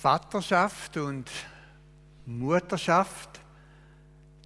Vaterschaft 0.00 0.96
und 0.96 1.30
Mutterschaft 2.24 3.38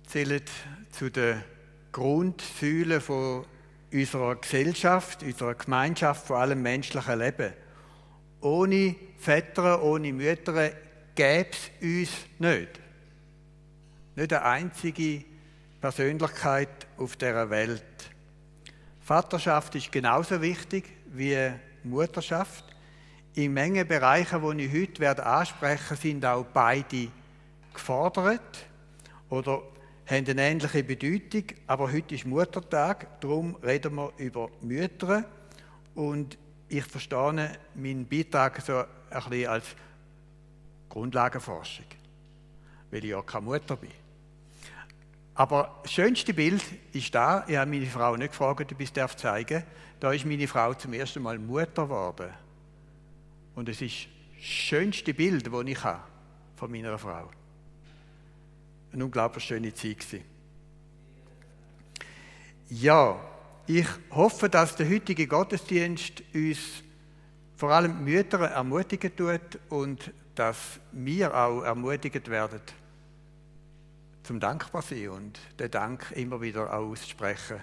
zählen 0.05 0.43
zu 0.91 1.13
den 1.13 1.45
Grundsäulen 1.93 3.01
von 3.01 3.47
unserer 3.93 4.35
Gesellschaft, 4.35 5.23
unserer 5.23 5.55
Gemeinschaft, 5.55 6.27
vor 6.27 6.39
allem 6.39 6.61
menschlichen 6.61 7.21
Leben. 7.21 7.53
Ohne 8.41 8.97
Väter, 9.17 9.81
ohne 9.81 10.13
Mütter 10.13 10.73
gäbe 11.15 11.51
es 11.51 11.71
uns 11.81 12.11
nicht. 12.41 12.81
Nicht 14.17 14.33
eine 14.33 14.43
einzige 14.43 15.25
Persönlichkeit 15.81 16.89
auf 16.99 17.15
dieser 17.15 17.49
Welt. 17.49 18.11
Vaterschaft 19.03 19.77
ist 19.77 19.93
genauso 19.93 20.43
wichtig 20.43 20.85
wie 21.13 21.53
Mutterschaft. 21.85 22.74
In 23.37 23.53
Menge 23.53 23.85
Bereichen, 23.85 24.57
die 24.57 24.65
ich 24.65 24.73
heute 24.73 25.01
werde 25.01 25.27
ansprechen 25.27 25.97
sind 25.97 26.25
auch 26.25 26.45
beide 26.45 27.09
gefordert 27.73 28.65
oder 29.29 29.61
haben 30.07 30.29
eine 30.29 30.41
ähnliche 30.41 30.85
Bedeutung. 30.85 31.43
Aber 31.67 31.91
heute 31.93 32.15
ist 32.15 32.27
Muttertag, 32.27 33.21
darum 33.21 33.57
reden 33.57 33.97
wir 33.97 34.13
über 34.19 34.51
Mütter. 34.61 35.25
Und 35.97 36.39
ich 36.69 36.85
verstehe 36.85 37.59
meinen 37.75 38.07
Beitrag 38.07 38.61
so 38.61 38.77
ein 38.79 38.87
bisschen 39.11 39.49
als 39.49 39.65
Grundlagenforschung, 40.89 41.87
weil 42.93 43.05
ich 43.05 43.11
ja 43.11 43.23
keine 43.23 43.47
Mutter 43.47 43.77
bin. 43.77 43.91
Aber 45.35 45.81
das 45.83 45.91
schönste 45.91 46.33
Bild 46.33 46.63
ist 46.93 47.13
da. 47.13 47.45
Ich 47.49 47.57
habe 47.57 47.69
meine 47.69 47.87
Frau 47.87 48.17
nicht 48.17 48.31
gefragt, 48.31 48.73
ob 48.73 48.81
ich 48.81 48.97
es 48.97 49.17
zeigen 49.17 49.55
darf. 49.55 49.67
Da 49.99 50.13
ist 50.13 50.25
meine 50.25 50.47
Frau 50.47 50.73
zum 50.75 50.93
ersten 50.93 51.21
Mal 51.21 51.41
Mutter 51.41 51.83
geworden. 51.83 52.44
Und 53.55 53.69
es 53.69 53.81
ist 53.81 54.09
das 54.35 54.45
schönste 54.45 55.15
Bild, 55.15 55.47
das 55.47 55.67
ich 55.67 55.85
habe 55.85 56.03
von 56.57 56.71
meiner 56.71 56.99
Frau. 56.99 57.31
Eine 58.93 59.05
unglaublich 59.05 59.45
schöne 59.45 59.73
Zeit 59.75 60.01
gewesen. 60.01 60.25
Ja, 62.69 63.21
ich 63.67 63.87
hoffe, 64.11 64.49
dass 64.49 64.77
der 64.77 64.89
heutige 64.89 65.27
Gottesdienst 65.27 66.23
uns 66.35 66.59
vor 67.57 67.71
allem 67.71 68.05
Mütter 68.05 68.41
ermutigen 68.41 69.15
tut 69.15 69.59
und 69.69 70.13
dass 70.35 70.81
wir 70.93 71.35
auch 71.35 71.63
ermutigt 71.63 72.29
werden, 72.29 72.61
zum 74.23 74.41
dankbar 74.41 74.83
sein 74.83 75.09
und 75.11 75.39
den 75.59 75.71
Dank 75.71 76.13
immer 76.15 76.41
wieder 76.41 76.73
auch 76.73 76.91
aussprechen 76.91 77.61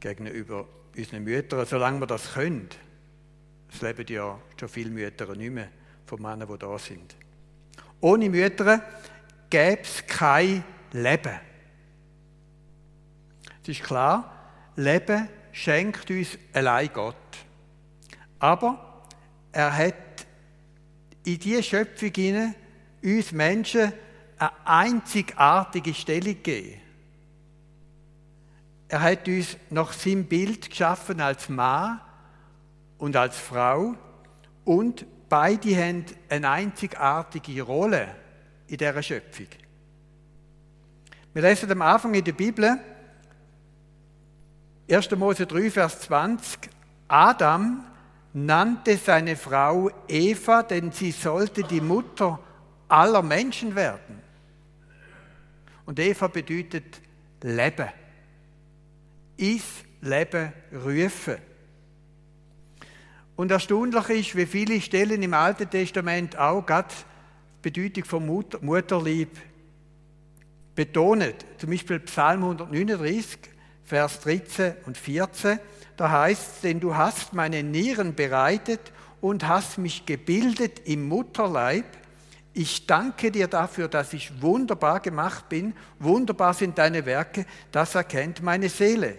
gegenüber 0.00 0.66
unseren 0.96 1.24
Müttern, 1.24 1.66
solange 1.66 2.00
wir 2.00 2.06
das 2.06 2.32
können. 2.32 2.68
Es 3.72 3.80
leben 3.82 4.06
ja 4.08 4.38
schon 4.58 4.68
viele 4.68 4.90
Mütter 4.90 5.34
nicht 5.34 5.52
mehr 5.52 5.68
von 6.06 6.20
Männern, 6.20 6.48
die 6.48 6.58
da 6.58 6.78
sind. 6.78 7.16
Ohne 8.00 8.28
Mütter 8.28 8.82
gäbe 9.48 9.82
es 9.82 10.06
kein 10.06 10.64
Leben. 10.92 11.38
Es 13.62 13.68
ist 13.68 13.82
klar, 13.82 14.32
Leben 14.76 15.28
schenkt 15.52 16.10
uns 16.10 16.38
allein 16.52 16.90
Gott. 16.92 17.16
Aber 18.38 19.04
er 19.52 19.76
hat 19.76 19.94
in 21.24 21.38
diese 21.38 21.62
Schöpfung 21.62 22.12
hinein 22.14 22.54
uns 23.02 23.32
Menschen 23.32 23.92
eine 24.38 24.52
einzigartige 24.64 25.92
Stellung 25.92 26.42
gegeben. 26.42 26.80
Er 28.88 29.02
hat 29.02 29.28
uns 29.28 29.56
nach 29.68 29.92
seinem 29.92 30.24
Bild 30.24 30.68
geschaffen 30.70 31.20
als 31.20 31.48
Mann 31.48 32.00
und 33.00 33.16
als 33.16 33.38
Frau 33.38 33.94
und 34.64 35.06
beide 35.28 35.74
haben 35.76 36.04
eine 36.28 36.50
einzigartige 36.50 37.62
Rolle 37.62 38.14
in 38.68 38.76
dieser 38.76 39.02
Schöpfung. 39.02 39.46
Wir 41.32 41.42
lesen 41.42 41.70
am 41.72 41.82
Anfang 41.82 42.14
in 42.14 42.24
der 42.24 42.32
Bibel, 42.32 42.78
1. 44.88 45.10
Mose 45.12 45.46
3, 45.46 45.70
Vers 45.70 46.00
20, 46.02 46.68
Adam 47.08 47.84
nannte 48.32 48.96
seine 48.96 49.34
Frau 49.36 49.90
Eva, 50.06 50.62
denn 50.62 50.92
sie 50.92 51.12
sollte 51.12 51.62
die 51.62 51.80
Mutter 51.80 52.38
aller 52.88 53.22
Menschen 53.22 53.74
werden. 53.74 54.20
Und 55.86 55.98
Eva 55.98 56.28
bedeutet 56.28 57.00
Leben. 57.42 57.88
Is 59.36 59.64
Leben 60.02 60.52
rufen. 60.84 61.49
Und 63.40 63.50
erstaunlich 63.50 64.10
ist, 64.10 64.36
wie 64.36 64.44
viele 64.44 64.78
Stellen 64.82 65.22
im 65.22 65.32
Alten 65.32 65.70
Testament 65.70 66.36
auch 66.36 66.66
Gott 66.66 66.90
die 67.64 67.70
Bedeutung 67.70 68.04
von 68.04 68.26
Mutter, 68.26 68.58
Mutterlieb 68.60 69.30
betonen. 70.74 71.32
Zum 71.56 71.70
Beispiel 71.70 72.00
Psalm 72.00 72.42
139, 72.42 73.38
Vers 73.82 74.20
13 74.20 74.74
und 74.84 74.98
14. 74.98 75.58
Da 75.96 76.10
heißt 76.10 76.56
es, 76.56 76.60
denn 76.60 76.80
du 76.80 76.94
hast 76.94 77.32
meine 77.32 77.62
Nieren 77.62 78.14
bereitet 78.14 78.92
und 79.22 79.48
hast 79.48 79.78
mich 79.78 80.04
gebildet 80.04 80.82
im 80.84 81.08
Mutterleib 81.08 81.86
ich 82.52 82.86
danke 82.86 83.30
dir 83.30 83.46
dafür, 83.46 83.86
dass 83.86 84.12
ich 84.12 84.42
wunderbar 84.42 84.98
gemacht 84.98 85.48
bin. 85.48 85.72
Wunderbar 86.00 86.52
sind 86.52 86.76
deine 86.76 87.06
Werke. 87.06 87.46
Das 87.70 87.94
erkennt 87.94 88.42
meine 88.42 88.68
Seele. 88.68 89.16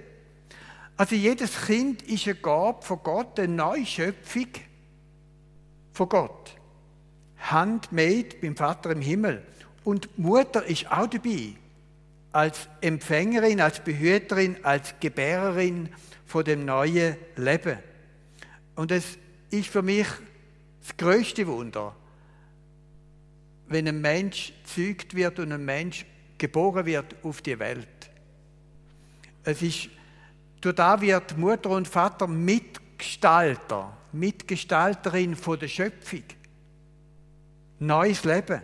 Also 0.98 1.16
jedes 1.16 1.66
Kind 1.66 2.02
ist 2.04 2.28
eine 2.28 2.36
Gabe 2.36 2.82
von 2.84 3.00
Gott, 3.04 3.40
eine 3.40 3.54
Neuschöpfung 3.54 4.48
von 5.94 6.10
Gott. 6.10 6.56
Handmade 7.38 8.36
beim 8.42 8.56
Vater 8.56 8.92
im 8.92 9.02
Himmel. 9.02 9.42
Und 9.84 10.18
Mutter 10.18 10.64
ist 10.66 10.92
auch 10.92 11.08
dabei. 11.08 11.54
Als 12.32 12.70
Empfängerin, 12.82 13.60
als 13.60 13.84
Behüterin, 13.84 14.58
als 14.64 14.94
Gebärerin 15.00 15.90
von 16.26 16.46
dem 16.46 16.66
neuen 16.66 17.18
Leben. 17.36 17.78
Und 18.76 18.92
es 18.92 19.18
ist 19.50 19.68
für 19.68 19.82
mich 19.82 20.08
das 20.82 20.96
größte 20.98 21.46
Wunder, 21.48 21.96
wenn 23.68 23.88
ein 23.88 24.02
Mensch 24.02 24.54
zeugt 24.64 25.16
wird 25.16 25.40
und 25.40 25.52
ein 25.52 25.66
Mensch 25.66 26.06
geboren 26.38 26.86
wird 26.86 27.16
auf 27.24 27.42
die 27.42 27.60
Welt. 27.60 27.88
Es 29.44 29.62
ist, 29.62 29.90
durch 30.62 30.76
da 30.76 31.02
wird 31.02 31.38
Mutter 31.38 31.72
und 31.72 31.88
Vater 31.88 32.28
Mitgestalter, 32.28 33.98
Mitgestalterin 34.12 35.36
von 35.36 35.60
der 35.60 35.68
Schöpfung. 35.68 36.24
Neues 37.80 38.24
Leben. 38.24 38.62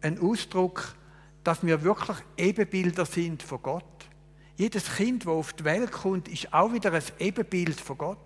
Ein 0.00 0.20
Ausdruck, 0.20 0.94
dass 1.42 1.64
wir 1.64 1.82
wirklich 1.82 2.16
Ebenbilder 2.36 3.04
sind 3.04 3.42
von 3.42 3.60
Gott. 3.62 3.84
Jedes 4.56 4.94
Kind, 4.94 5.24
das 5.24 5.32
auf 5.32 5.52
die 5.54 5.64
Welt 5.64 5.90
kommt, 5.90 6.28
ist 6.28 6.52
auch 6.54 6.72
wieder 6.72 6.92
ein 6.92 7.02
Ebenbild 7.18 7.80
von 7.80 7.98
Gott. 7.98 8.18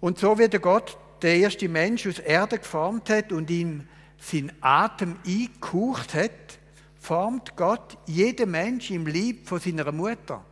Und 0.00 0.18
so 0.18 0.38
wie 0.38 0.48
der 0.48 0.60
Gott 0.60 0.96
der 1.20 1.36
erste 1.36 1.68
Mensch 1.68 2.06
aus 2.06 2.18
Erde 2.18 2.58
geformt 2.58 3.10
hat 3.10 3.32
und 3.32 3.50
ihm 3.50 3.86
seinen 4.18 4.52
Atem 4.62 5.16
eingehaucht 5.26 6.14
hat, 6.14 6.58
formt 6.98 7.54
Gott 7.56 7.98
jeden 8.06 8.50
Mensch 8.50 8.90
im 8.90 9.06
Lieb 9.06 9.46
von 9.46 9.60
seiner 9.60 9.92
Mutter. 9.92 10.44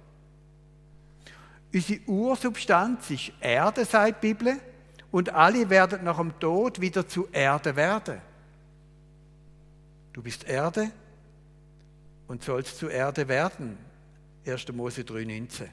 Unsere 1.72 2.00
Ursubstanz 2.06 3.10
ist 3.10 3.32
Erde, 3.40 3.84
sagt 3.84 4.22
die 4.22 4.34
Bibel, 4.34 4.58
und 5.10 5.30
alle 5.30 5.68
werden 5.68 6.04
nach 6.04 6.18
dem 6.18 6.38
Tod 6.38 6.80
wieder 6.80 7.06
zu 7.06 7.28
Erde 7.32 7.74
werden. 7.74 8.20
Du 10.12 10.22
bist 10.22 10.44
Erde 10.44 10.90
und 12.28 12.42
sollst 12.42 12.78
zu 12.78 12.88
Erde 12.88 13.26
werden. 13.26 13.76
1. 14.46 14.72
Mose 14.72 15.02
3,19. 15.02 15.68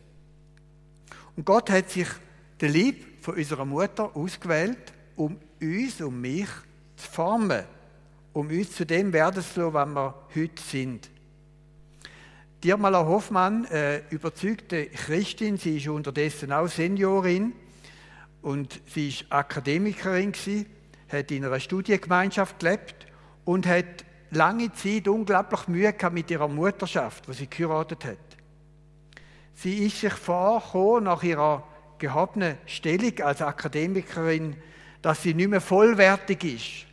Und 1.36 1.46
Gott 1.46 1.70
hat 1.70 1.90
sich 1.90 2.08
den 2.60 2.72
Lieb 2.72 3.24
von 3.24 3.36
unserer 3.36 3.66
Mutter 3.66 4.16
ausgewählt, 4.16 4.94
um 5.16 5.40
uns, 5.62 6.02
um 6.02 6.20
mich 6.20 6.50
zu 6.96 7.12
formen 7.12 7.64
um 8.38 8.50
uns 8.50 8.72
zu 8.72 8.86
dem 8.86 9.12
werden 9.14 9.44
zu 9.44 9.62
lassen, 9.62 9.74
was 9.74 9.88
wir 9.90 10.14
heute 10.36 10.62
sind. 10.62 11.10
Dirmala 12.64 13.06
Hoffmann, 13.06 13.66
äh, 13.66 14.02
überzeugte 14.10 14.88
Christin, 14.88 15.58
sie 15.58 15.78
ist 15.78 15.88
unterdessen 15.88 16.52
auch 16.52 16.68
Seniorin 16.68 17.54
und 18.42 18.82
sie 18.88 19.10
ist 19.10 19.26
Akademikerin 19.30 20.32
gewesen, 20.32 20.66
hat 21.12 21.30
in 21.30 21.46
einer 21.46 21.60
Studiengemeinschaft 21.60 22.60
gelebt 22.60 23.06
und 23.46 23.68
hat 23.68 23.86
lange 24.32 24.74
Zeit 24.74 25.08
unglaublich 25.08 25.68
Mühe 25.68 25.94
gehabt 25.94 26.16
mit 26.16 26.32
ihrer 26.32 26.48
Mutterschaft, 26.48 27.28
wo 27.28 27.34
sie 27.34 27.48
geheiratet 27.48 28.06
hat. 28.06 28.18
Sie 29.54 29.86
ist 29.86 30.02
sich 30.02 30.14
vorgekommen 30.14 31.04
nach 31.04 31.22
ihrer 31.22 31.64
gehabenen 32.00 32.58
Stellung 32.66 33.20
als 33.22 33.42
Akademikerin, 33.44 34.56
dass 35.04 35.22
sie 35.22 35.36
nicht 35.36 35.50
mehr 35.50 35.62
vollwertig 35.62 36.44
ist 36.44 36.88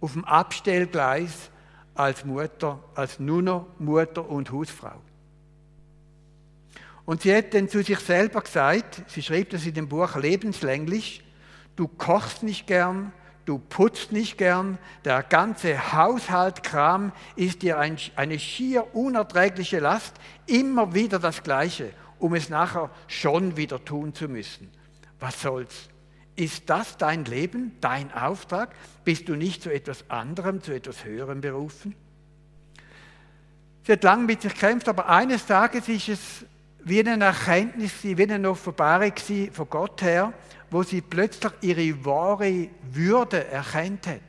auf 0.00 0.14
dem 0.14 0.24
Abstellgleis 0.24 1.50
als 1.94 2.24
Mutter, 2.24 2.82
als 2.94 3.18
nur 3.18 3.66
Mutter 3.78 4.28
und 4.28 4.50
Hausfrau. 4.50 5.00
Und 7.04 7.22
sie 7.22 7.34
hat 7.34 7.52
dann 7.54 7.68
zu 7.68 7.82
sich 7.82 7.98
selber 7.98 8.40
gesagt, 8.40 9.02
sie 9.08 9.22
schrieb 9.22 9.50
das 9.50 9.66
in 9.66 9.74
dem 9.74 9.88
Buch 9.88 10.16
lebenslänglich, 10.16 11.22
du 11.76 11.88
kochst 11.88 12.42
nicht 12.42 12.66
gern, 12.66 13.12
du 13.44 13.58
putzt 13.58 14.12
nicht 14.12 14.38
gern, 14.38 14.78
der 15.04 15.22
ganze 15.22 15.92
Haushaltkram 15.92 17.12
ist 17.34 17.62
dir 17.62 17.78
ein, 17.78 17.98
eine 18.14 18.38
schier 18.38 18.94
unerträgliche 18.94 19.80
Last, 19.80 20.14
immer 20.46 20.94
wieder 20.94 21.18
das 21.18 21.42
Gleiche, 21.42 21.92
um 22.18 22.34
es 22.34 22.48
nachher 22.48 22.90
schon 23.08 23.56
wieder 23.56 23.84
tun 23.84 24.14
zu 24.14 24.28
müssen. 24.28 24.70
Was 25.18 25.42
soll's? 25.42 25.88
Ist 26.34 26.70
das 26.70 26.96
dein 26.96 27.24
Leben, 27.24 27.76
dein 27.80 28.12
Auftrag? 28.12 28.74
Bist 29.04 29.28
du 29.28 29.34
nicht 29.34 29.62
zu 29.62 29.72
etwas 29.72 30.08
anderem, 30.08 30.62
zu 30.62 30.72
etwas 30.72 31.04
Höherem 31.04 31.40
berufen? 31.40 31.94
Sie 33.84 33.92
hat 33.92 34.04
lange 34.04 34.24
mit 34.24 34.42
sich 34.42 34.54
gekämpft, 34.54 34.88
aber 34.88 35.08
eines 35.08 35.44
Tages 35.44 35.88
ist 35.88 36.08
es 36.08 36.20
wie 36.84 37.00
eine 37.00 37.24
Erkenntnis, 37.24 37.92
wie 38.02 38.22
eine 38.22 38.48
Offenbarung 38.48 39.12
von 39.52 39.68
Gott 39.68 40.02
her, 40.02 40.32
wo 40.70 40.82
sie 40.82 41.00
plötzlich 41.00 41.52
ihre 41.60 42.04
wahre 42.04 42.68
Würde 42.90 43.46
erkennt 43.48 44.06
hat. 44.06 44.20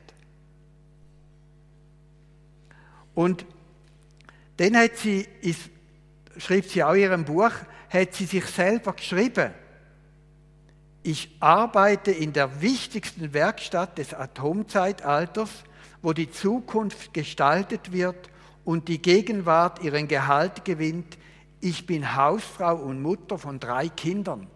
Und 3.15 3.45
dann 4.57 4.75
hat 4.75 4.97
sie, 4.97 5.27
schreibt 6.37 6.69
sie 6.69 6.83
auch 6.83 6.93
in 6.93 7.01
ihrem 7.01 7.25
Buch, 7.25 7.51
hat 7.89 8.13
sie 8.13 8.25
sich 8.25 8.45
selber 8.45 8.93
geschrieben. 8.93 9.53
Ich 11.03 11.35
arbeite 11.41 12.11
in 12.11 12.31
der 12.31 12.61
wichtigsten 12.61 13.33
Werkstatt 13.33 13.97
des 13.97 14.13
Atomzeitalters, 14.13 15.49
wo 16.01 16.13
die 16.13 16.31
Zukunft 16.31 17.13
gestaltet 17.13 17.91
wird 17.91 18.29
und 18.63 18.87
die 18.87 19.01
Gegenwart 19.01 19.83
ihren 19.83 20.07
Gehalt 20.07 20.63
gewinnt. 20.63 21.17
Ich 21.59 21.85
bin 21.85 22.15
Hausfrau 22.15 22.75
und 22.75 23.01
Mutter 23.01 23.37
von 23.37 23.59
drei 23.59 23.89
Kindern. 23.89 24.47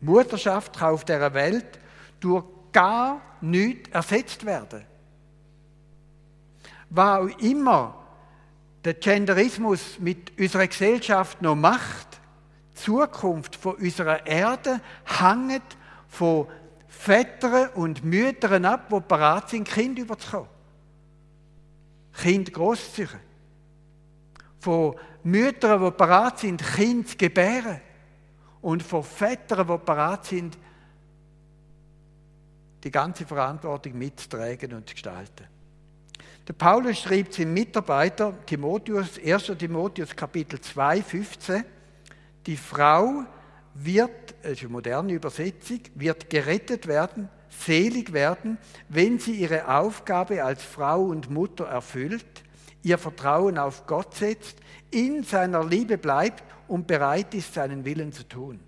Mutterschaft 0.00 0.76
kann 0.76 0.92
auf 0.92 1.04
der 1.04 1.32
Welt 1.32 1.78
durch 2.18 2.44
gar 2.72 3.20
nichts 3.40 3.88
ersetzt 3.90 4.44
werden. 4.44 4.84
Was 6.90 7.20
auch 7.20 7.38
immer 7.38 8.04
der 8.84 8.94
Genderismus 8.94 9.98
mit 10.00 10.38
unserer 10.38 10.66
Gesellschaft 10.66 11.40
noch 11.40 11.54
macht, 11.54 12.13
Zukunft 12.84 13.56
von 13.56 13.76
unserer 13.76 14.26
Erde 14.26 14.78
hängt 15.04 15.78
von 16.06 16.46
Vätern 16.86 17.70
und 17.70 18.04
Müttern 18.04 18.66
ab, 18.66 18.88
die 18.90 19.00
bereit 19.00 19.48
sind, 19.48 19.66
Kind 19.66 19.98
überzukommen. 19.98 20.48
Kind 22.12 22.52
großziehen. 22.52 23.08
Von 24.60 24.96
Müttern, 25.22 25.82
die 25.82 25.90
bereit 25.96 26.38
sind, 26.38 26.62
Kind 26.62 27.08
zu 27.08 27.16
gebären 27.16 27.80
und 28.60 28.82
von 28.82 29.02
Vätern, 29.02 29.66
die 29.66 29.84
bereit 29.84 30.26
sind, 30.26 30.58
die 32.82 32.90
ganze 32.90 33.24
Verantwortung 33.24 33.96
mitzutragen 33.96 34.74
und 34.74 34.86
zu 34.86 34.92
gestalten. 34.92 35.46
Der 36.46 36.52
Paulus 36.52 36.98
schreibt 36.98 37.32
seinem 37.32 37.54
Mitarbeiter 37.54 38.34
Timotheus, 38.44 39.18
1. 39.18 39.52
Timotheus 39.58 40.14
Kapitel 40.14 40.60
2, 40.60 41.02
15, 41.02 41.64
die 42.46 42.56
Frau 42.56 43.24
wird, 43.74 44.34
das 44.42 44.52
ist 44.52 44.60
eine 44.62 44.70
moderne 44.70 45.12
Übersetzung, 45.12 45.80
wird 45.94 46.30
gerettet 46.30 46.86
werden, 46.86 47.28
selig 47.48 48.12
werden, 48.12 48.58
wenn 48.88 49.18
sie 49.18 49.32
ihre 49.32 49.68
Aufgabe 49.68 50.44
als 50.44 50.62
Frau 50.62 51.02
und 51.04 51.30
Mutter 51.30 51.66
erfüllt, 51.66 52.44
ihr 52.82 52.98
Vertrauen 52.98 53.58
auf 53.58 53.86
Gott 53.86 54.14
setzt, 54.14 54.58
in 54.90 55.24
seiner 55.24 55.64
Liebe 55.64 55.98
bleibt 55.98 56.44
und 56.68 56.86
bereit 56.86 57.34
ist, 57.34 57.54
seinen 57.54 57.84
Willen 57.84 58.12
zu 58.12 58.28
tun. 58.28 58.60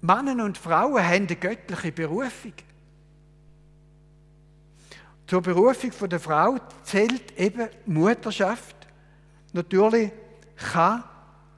Männer 0.00 0.44
und 0.44 0.56
Frauen 0.56 1.02
haben 1.02 1.26
eine 1.26 1.36
göttliche 1.36 1.92
Berufung. 1.92 2.52
Zur 5.26 5.42
Berufung 5.42 6.08
der 6.08 6.20
Frau 6.20 6.56
zählt 6.82 7.38
eben 7.38 7.68
Mutterschaft. 7.86 8.76
Natürlich 9.52 10.10
kann 10.72 11.04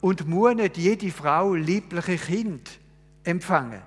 und 0.02 0.26
muss 0.28 0.54
nicht 0.54 0.76
jede 0.76 1.10
Frau 1.10 1.54
liebliche 1.54 2.16
Kind 2.16 2.78
empfangen, 3.24 3.80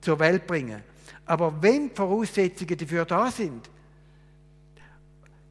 zur 0.00 0.18
Welt 0.20 0.46
bringen. 0.46 0.82
Aber 1.26 1.60
wenn 1.60 1.90
die 1.90 1.94
Voraussetzungen 1.94 2.78
dafür 2.78 3.04
da 3.04 3.30
sind, 3.30 3.68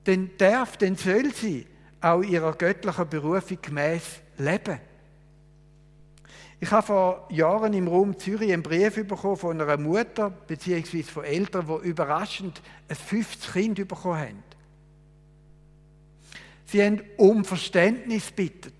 dann 0.06 0.32
darf, 0.38 0.78
dann 0.78 0.96
soll 0.96 1.32
sie 1.34 1.68
auch 2.02 2.22
ihrer 2.22 2.54
göttlichen 2.54 3.10
Berufung 3.10 3.60
gemäß 3.62 4.22
leben. 4.38 4.80
Ich 6.62 6.72
habe 6.72 6.88
vor 6.88 7.28
Jahren 7.30 7.74
im 7.74 7.88
Raum 7.88 8.18
Zürich 8.18 8.52
einen 8.52 8.64
Brief 8.64 8.96
bekommen 9.06 9.38
von 9.38 9.62
einer 9.62 9.78
Mutter 9.78 10.30
bzw. 10.30 11.04
von 11.04 11.24
Eltern, 11.26 11.68
die 11.68 11.90
überraschend 11.90 12.62
ein 12.88 12.96
50 12.96 13.52
Kind 13.52 13.88
bekommen 13.88 14.18
haben. 14.18 14.44
Sie 16.66 16.84
haben 16.84 17.02
um 17.18 17.44
Verständnis 17.44 18.32
bittet, 18.32 18.74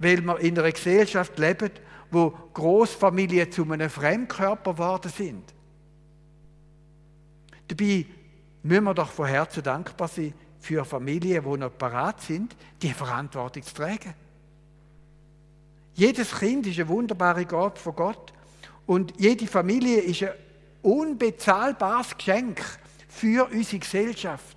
weil 0.00 0.22
wir 0.22 0.40
in 0.40 0.58
einer 0.58 0.72
Gesellschaft 0.72 1.38
leben, 1.38 1.70
wo 2.10 2.30
Großfamilien 2.54 3.52
zu 3.52 3.70
einem 3.70 3.88
Fremdkörper 3.88 4.72
geworden 4.72 5.12
sind. 5.14 5.54
Dabei 7.68 8.06
müssen 8.62 8.84
wir 8.84 8.94
doch 8.94 9.10
von 9.10 9.26
Herzen 9.26 9.62
dankbar 9.62 10.08
sein 10.08 10.34
für 10.58 10.84
Familien, 10.84 11.44
die 11.44 11.58
noch 11.58 11.76
parat 11.76 12.20
sind, 12.22 12.56
die 12.82 12.92
Verantwortung 12.92 13.62
zu 13.62 13.74
tragen. 13.74 14.14
Jedes 15.94 16.36
Kind 16.36 16.66
ist 16.66 16.78
eine 16.78 16.88
wunderbare 16.88 17.44
Gabe 17.44 17.78
von 17.78 17.94
Gott 17.94 18.32
und 18.86 19.12
jede 19.18 19.46
Familie 19.46 20.00
ist 20.00 20.22
ein 20.22 20.32
unbezahlbares 20.82 22.16
Geschenk 22.16 22.60
für 23.06 23.48
unsere 23.52 23.80
Gesellschaft. 23.80 24.56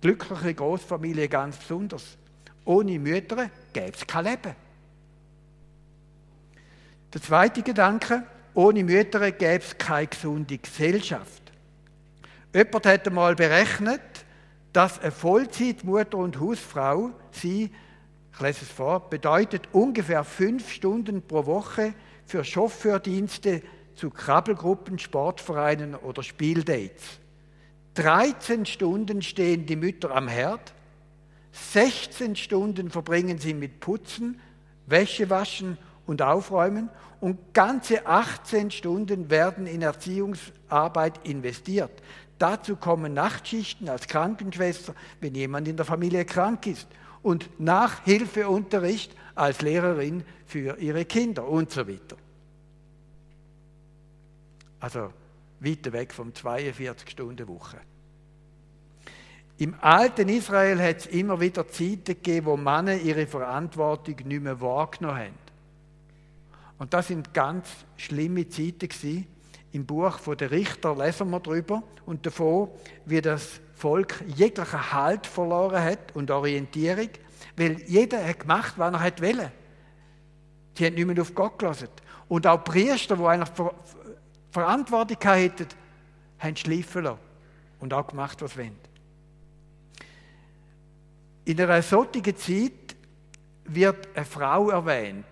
Glückliche 0.00 0.54
Großfamilie 0.54 1.28
ganz 1.28 1.58
besonders. 1.58 2.16
Ohne 2.64 2.98
Mütter 2.98 3.50
gäbe 3.72 3.92
es 3.92 4.06
kein 4.06 4.24
Leben. 4.24 4.54
Der 7.12 7.22
zweite 7.22 7.62
Gedanke, 7.62 8.24
ohne 8.54 8.84
Mütter 8.84 9.30
gäbe 9.32 9.64
es 9.64 9.76
keine 9.76 10.06
gesunde 10.06 10.58
Gesellschaft. 10.58 11.42
Jemand 12.54 12.86
hat 12.86 13.06
einmal 13.06 13.34
berechnet, 13.34 14.00
dass 14.72 15.00
eine 15.00 15.10
Vollzeitmutter 15.10 16.18
und 16.18 16.38
Hausfrau 16.38 17.10
sie, 17.32 17.70
ich 18.32 18.40
lese 18.40 18.62
es 18.62 18.70
vor, 18.70 19.10
bedeutet 19.10 19.68
ungefähr 19.72 20.24
fünf 20.24 20.70
Stunden 20.70 21.22
pro 21.22 21.46
Woche 21.46 21.94
für 22.24 22.44
Chauffeurdienste 22.44 23.62
zu 23.94 24.10
Krabbelgruppen, 24.10 24.98
Sportvereinen 24.98 25.94
oder 25.94 26.22
Spieldates. 26.22 27.18
13 27.94 28.66
Stunden 28.66 29.20
stehen 29.20 29.66
die 29.66 29.76
Mütter 29.76 30.14
am 30.14 30.28
Herd, 30.28 30.72
16 31.72 32.34
Stunden 32.34 32.90
verbringen 32.90 33.38
sie 33.38 33.54
mit 33.54 33.78
Putzen, 33.78 34.40
Wäsche 34.86 35.30
waschen 35.30 35.78
und 36.06 36.20
Aufräumen 36.20 36.90
und 37.20 37.54
ganze 37.54 38.06
18 38.06 38.72
Stunden 38.72 39.30
werden 39.30 39.66
in 39.66 39.82
Erziehungsarbeit 39.82 41.24
investiert. 41.24 41.92
Dazu 42.38 42.74
kommen 42.74 43.14
Nachtschichten 43.14 43.88
als 43.88 44.08
Krankenschwester, 44.08 44.94
wenn 45.20 45.34
jemand 45.34 45.68
in 45.68 45.76
der 45.76 45.84
Familie 45.84 46.24
krank 46.24 46.66
ist. 46.66 46.88
Und 47.22 47.60
Nachhilfeunterricht 47.60 49.14
als 49.34 49.60
Lehrerin 49.60 50.24
für 50.46 50.78
ihre 50.78 51.04
Kinder 51.04 51.46
und 51.46 51.70
so 51.70 51.86
weiter. 51.86 52.16
Also 54.80 55.12
weiter 55.60 55.92
weg 55.92 56.12
vom 56.12 56.30
42-Stunden-Woche. 56.30 57.76
Im 59.60 59.74
alten 59.82 60.30
Israel 60.30 60.80
hat 60.80 61.00
es 61.00 61.06
immer 61.08 61.38
wieder 61.38 61.68
Zeiten 61.68 62.06
gegeben, 62.06 62.46
wo 62.46 62.56
Männer 62.56 62.94
ihre 62.94 63.26
Verantwortung 63.26 64.16
nicht 64.24 64.42
mehr 64.42 64.58
wahrgenommen 64.58 65.18
haben. 65.18 65.34
Und 66.78 66.94
das 66.94 67.08
sind 67.08 67.34
ganz 67.34 67.68
schlimme 67.98 68.48
Zeiten 68.48 68.88
gewesen, 68.88 69.26
im 69.72 69.84
Buch 69.84 70.18
der 70.34 70.50
Richter 70.50 70.96
lesen 70.96 71.28
wir 71.28 71.40
darüber 71.40 71.82
und 72.06 72.24
davon, 72.24 72.70
wie 73.04 73.20
das 73.20 73.60
Volk 73.74 74.24
jeglichen 74.34 74.92
Halt 74.92 75.26
verloren 75.26 75.84
hat 75.84 76.16
und 76.16 76.30
Orientierung, 76.30 77.10
weil 77.54 77.82
jeder 77.82 78.26
hat 78.26 78.40
gemacht, 78.40 78.72
was 78.78 78.94
er 78.94 79.20
wollen. 79.20 79.52
Sie 80.72 80.86
haben 80.86 80.94
nicht 80.94 81.06
mehr 81.06 81.20
auf 81.20 81.34
Gott 81.34 81.58
gelassen. 81.58 81.88
Und 82.28 82.46
auch 82.46 82.64
Priester, 82.64 83.14
die 83.14 83.24
eigentlich 83.24 83.50
Ver 83.50 83.74
Verantwortung 84.52 85.18
hatten, 85.22 85.66
haben 86.38 86.56
schleifen 86.56 87.04
lassen 87.04 87.18
und 87.78 87.92
auch 87.92 88.06
gemacht, 88.06 88.40
was 88.40 88.52
sie 88.52 88.60
wollen. 88.60 88.89
In 91.50 91.60
einer 91.60 91.82
solchen 91.82 92.36
Zeit 92.36 92.94
wird 93.64 94.08
eine 94.14 94.24
Frau 94.24 94.70
erwähnt 94.70 95.26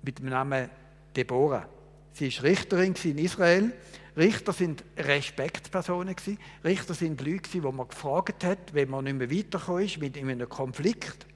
mit 0.00 0.20
dem 0.20 0.26
Namen 0.26 0.70
Deborah. 1.16 1.68
Sie 2.12 2.32
war 2.36 2.44
Richterin 2.44 2.94
in 3.02 3.18
Israel. 3.18 3.72
Richter 4.16 4.52
sind 4.52 4.84
Respektspersonen. 4.96 6.14
Richter 6.62 6.94
sind 6.94 7.20
Leute, 7.20 7.50
die 7.50 7.60
man 7.60 7.88
gefragt 7.88 8.44
hat, 8.44 8.74
wenn 8.74 8.88
man 8.90 9.02
nicht 9.02 9.16
mehr 9.16 9.28
weitergekommen 9.28 9.84
ist 9.84 9.98
mit 9.98 10.16
einem 10.16 10.48
Konflikt 10.48 11.26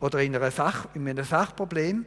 oder 0.00 0.20
in, 0.20 0.36
einem 0.36 1.24
Sachproblem. 1.24 2.04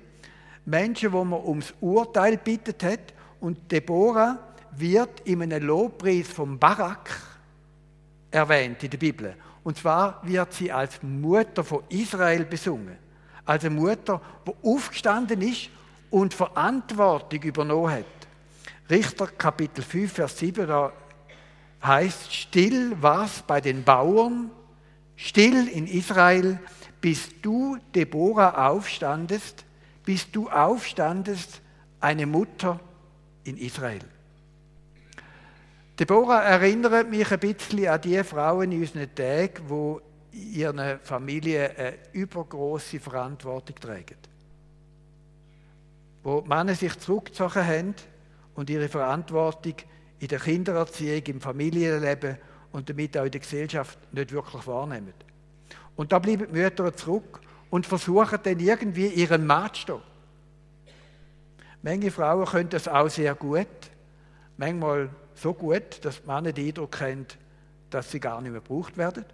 Menschen, 0.65 1.13
wo 1.13 1.23
man 1.23 1.43
ums 1.45 1.73
Urteil 1.81 2.37
bittet 2.37 2.83
hat 2.83 3.15
Und 3.39 3.71
Deborah 3.71 4.37
wird 4.75 5.21
in 5.21 5.41
einem 5.41 5.65
Lobpreis 5.65 6.27
vom 6.27 6.59
Barak 6.59 7.09
erwähnt 8.29 8.83
in 8.83 8.89
der 8.91 8.97
Bibel. 8.99 9.35
Und 9.65 9.79
zwar 9.79 10.21
wird 10.21 10.53
sie 10.53 10.71
als 10.71 11.01
Mutter 11.01 11.63
von 11.63 11.81
Israel 11.89 12.45
besungen. 12.45 12.97
Als 13.45 13.65
eine 13.65 13.73
Mutter, 13.73 14.21
die 14.47 14.51
aufgestanden 14.63 15.41
ist 15.41 15.71
und 16.11 16.35
Verantwortung 16.35 17.41
übernommen 17.41 17.91
hat. 17.91 18.05
Richter 18.91 19.25
Kapitel 19.25 19.83
5, 19.83 20.13
Vers 20.13 20.37
7, 20.37 20.67
da 20.67 20.93
heißt, 21.83 22.31
still 22.31 22.95
war's 23.01 23.41
bei 23.41 23.59
den 23.59 23.83
Bauern, 23.83 24.51
still 25.15 25.67
in 25.67 25.87
Israel, 25.87 26.59
bis 27.01 27.29
du, 27.41 27.79
Deborah, 27.95 28.69
aufstandest, 28.69 29.65
bis 30.05 30.29
du 30.29 30.47
aufstandest, 30.47 31.59
eine 31.99 32.27
Mutter 32.27 32.79
in 33.43 33.57
Israel. 33.57 34.05
Deborah 35.97 36.43
erinnert 36.43 37.09
mich 37.09 37.31
ein 37.31 37.39
bisschen 37.39 37.87
an 37.87 38.01
die 38.01 38.21
Frauen 38.23 38.71
in 38.71 38.81
unseren 38.81 39.15
Tagen, 39.15 40.01
die 40.33 40.59
ihren 40.59 40.99
Familie 41.01 41.71
eine 41.77 41.93
übergroße 42.11 42.99
Verantwortung 42.99 43.75
tragen. 43.79 44.17
Wo 46.21 46.41
die 46.41 46.49
Männer 46.49 46.75
sich 46.75 46.97
zurückgezogen 46.99 47.65
haben 47.65 47.95
und 48.55 48.69
ihre 48.69 48.89
Verantwortung 48.89 49.75
in 50.19 50.27
der 50.27 50.39
Kindererziehung, 50.39 51.23
im 51.27 51.39
Familienleben 51.39 52.37
und 52.73 52.89
damit 52.89 53.17
auch 53.17 53.23
in 53.23 53.31
der 53.31 53.41
Gesellschaft 53.41 53.97
nicht 54.11 54.33
wirklich 54.33 54.67
wahrnehmen. 54.67 55.13
Und 55.95 56.11
da 56.11 56.19
bleiben 56.19 56.47
die 56.47 56.59
Mütter 56.59 56.93
zurück 56.93 57.39
und 57.69 57.85
versuchen 57.85 58.39
dann 58.43 58.59
irgendwie 58.59 59.07
ihren 59.07 59.45
Mann 59.45 59.73
zu 59.73 59.81
stehen. 59.81 60.01
Manche 61.81 62.11
Frauen 62.11 62.45
können 62.45 62.69
das 62.69 62.87
auch 62.87 63.09
sehr 63.09 63.35
gut, 63.35 63.67
manchmal 64.57 65.09
so 65.33 65.53
gut, 65.53 66.03
dass 66.03 66.21
die 66.21 66.27
Männer 66.27 66.51
den 66.51 66.67
Eindruck 66.67 66.99
haben, 67.01 67.25
dass 67.89 68.11
sie 68.11 68.19
gar 68.19 68.41
nicht 68.41 68.51
mehr 68.51 68.61
gebraucht 68.61 68.97
werden. 68.97 69.25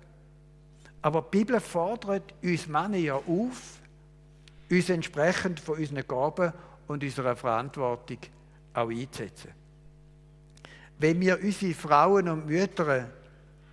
Aber 1.01 1.21
die 1.21 1.37
Bibel 1.37 1.59
fordert 1.59 2.33
uns 2.43 2.67
Männer 2.67 2.97
ja 2.97 3.15
auf, 3.15 3.79
uns 4.69 4.89
entsprechend 4.89 5.59
von 5.59 5.77
unseren 5.77 6.07
Gaben 6.07 6.53
und 6.87 7.03
unserer 7.03 7.35
Verantwortung 7.35 8.19
auch 8.73 8.89
einzusetzen. 8.89 9.51
Wenn 10.99 11.19
wir 11.19 11.39
unsere 11.41 11.73
Frauen 11.73 12.29
und 12.29 12.45
Mütter 12.45 13.09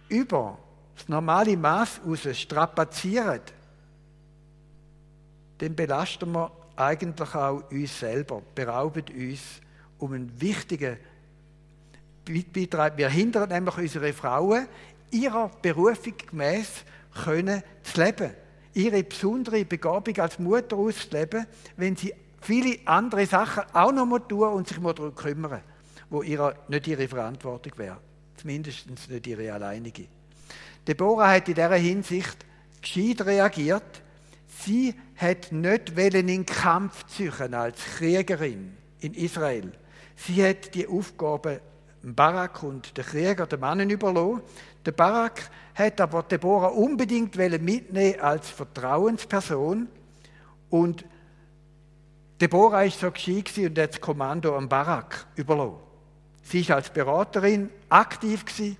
über 0.09 0.59
das 0.97 1.09
normale 1.09 1.57
Maß 1.57 2.01
aus 2.07 2.37
strapazieren, 2.37 3.41
dann 5.59 5.75
belasten 5.75 6.33
wir 6.33 6.51
eigentlich 6.77 7.35
auch 7.35 7.63
uns 7.71 7.99
selber, 7.99 8.41
berauben 8.55 9.05
uns 9.15 9.61
um 9.99 10.13
einen 10.13 10.41
wichtigen 10.41 10.97
Beitrag. 12.33 12.97
Wir 12.97 13.09
hindern 13.09 13.49
nämlich 13.49 13.77
unsere 13.77 14.13
Frauen, 14.13 14.67
ihrer 15.11 15.51
Berufung 15.63 16.15
gemäß 16.31 16.85
können 17.25 17.63
zu 17.83 18.03
leben. 18.03 18.31
Ihre 18.75 19.03
besondere 19.03 19.65
Begabung 19.65 20.17
als 20.19 20.39
Mutter 20.39 20.77
auszuleben, 20.77 21.47
wenn 21.77 21.97
sie 21.97 22.15
viele 22.41 22.79
andere 22.85 23.27
Sachen 23.27 23.65
auch 23.73 23.93
noch 23.93 24.07
mal 24.07 24.21
tun 24.21 24.49
und 24.49 24.69
sich 24.69 24.79
mal 24.81 24.95
darum 24.95 25.15
kümmern, 25.15 25.63
wo 26.11 26.23
ihrer, 26.23 26.55
nicht 26.69 26.87
ihre 26.87 27.09
Verantwortung 27.09 27.73
wäre. 27.77 27.99
Zumindest 28.37 28.87
nicht 28.89 29.27
ihre 29.27 29.53
alleinige. 29.53 30.07
Deborah 30.87 31.33
hat 31.33 31.49
in 31.49 31.55
dieser 31.55 31.75
Hinsicht 31.75 32.45
gescheit 32.81 33.27
reagiert. 33.27 34.03
Sie 34.47 34.95
hat 35.17 35.53
nicht 35.53 35.99
in 35.99 36.27
den 36.27 36.47
Kampf 36.47 37.07
ziehen 37.07 37.55
als 37.55 37.79
Kriegerin 37.97 38.77
in 39.01 39.15
Israel. 39.15 39.73
Sie 40.17 40.45
hat 40.45 40.75
die 40.75 40.87
Aufgabe 40.87 41.61
Barak 42.03 42.63
und 42.63 42.97
den 42.97 43.05
Krieger, 43.05 43.47
den 43.47 43.61
Mannen 43.61 43.91
überlassen. 43.91 44.43
Der 44.85 44.93
Barak 44.93 45.51
hat 45.75 46.01
aber 46.01 46.23
Deborah 46.23 46.69
unbedingt 46.69 47.37
mitnehmen 47.37 48.21
als 48.21 48.49
Vertrauensperson 48.51 49.89
und 50.71 51.05
Deborah 52.41 52.85
ist 52.85 53.01
so 53.01 53.11
gescheit 53.11 53.51
und 53.59 53.79
hat 53.79 53.95
das 53.95 54.01
Kommando 54.01 54.57
am 54.57 54.69
Barak 54.69 55.27
überlassen. 55.35 55.79
Sie 56.43 56.61
ist 56.61 56.71
als 56.71 56.91
Beraterin 56.91 57.71
aktiv 57.89 58.45
gewesen. 58.45 58.77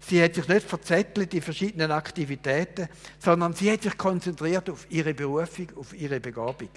Sie 0.00 0.22
hat 0.22 0.34
sich 0.34 0.48
nicht 0.48 0.66
verzettelt 0.66 1.32
in 1.32 1.42
verschiedenen 1.42 1.92
Aktivitäten, 1.92 2.88
sondern 3.18 3.52
sie 3.52 3.70
hat 3.70 3.82
sich 3.82 3.96
konzentriert 3.96 4.68
auf 4.68 4.86
ihre 4.90 5.14
Berufung, 5.14 5.68
auf 5.76 5.94
ihre 5.94 6.18
Begabung. 6.18 6.70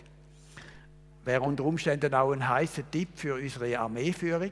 Wäre 1.23 1.41
unter 1.41 1.63
Umständen 1.63 2.13
auch 2.13 2.31
ein 2.31 2.47
heißer 2.47 2.83
Tipp 2.91 3.09
für 3.15 3.33
unsere 3.33 3.79
Armeeführung. 3.79 4.51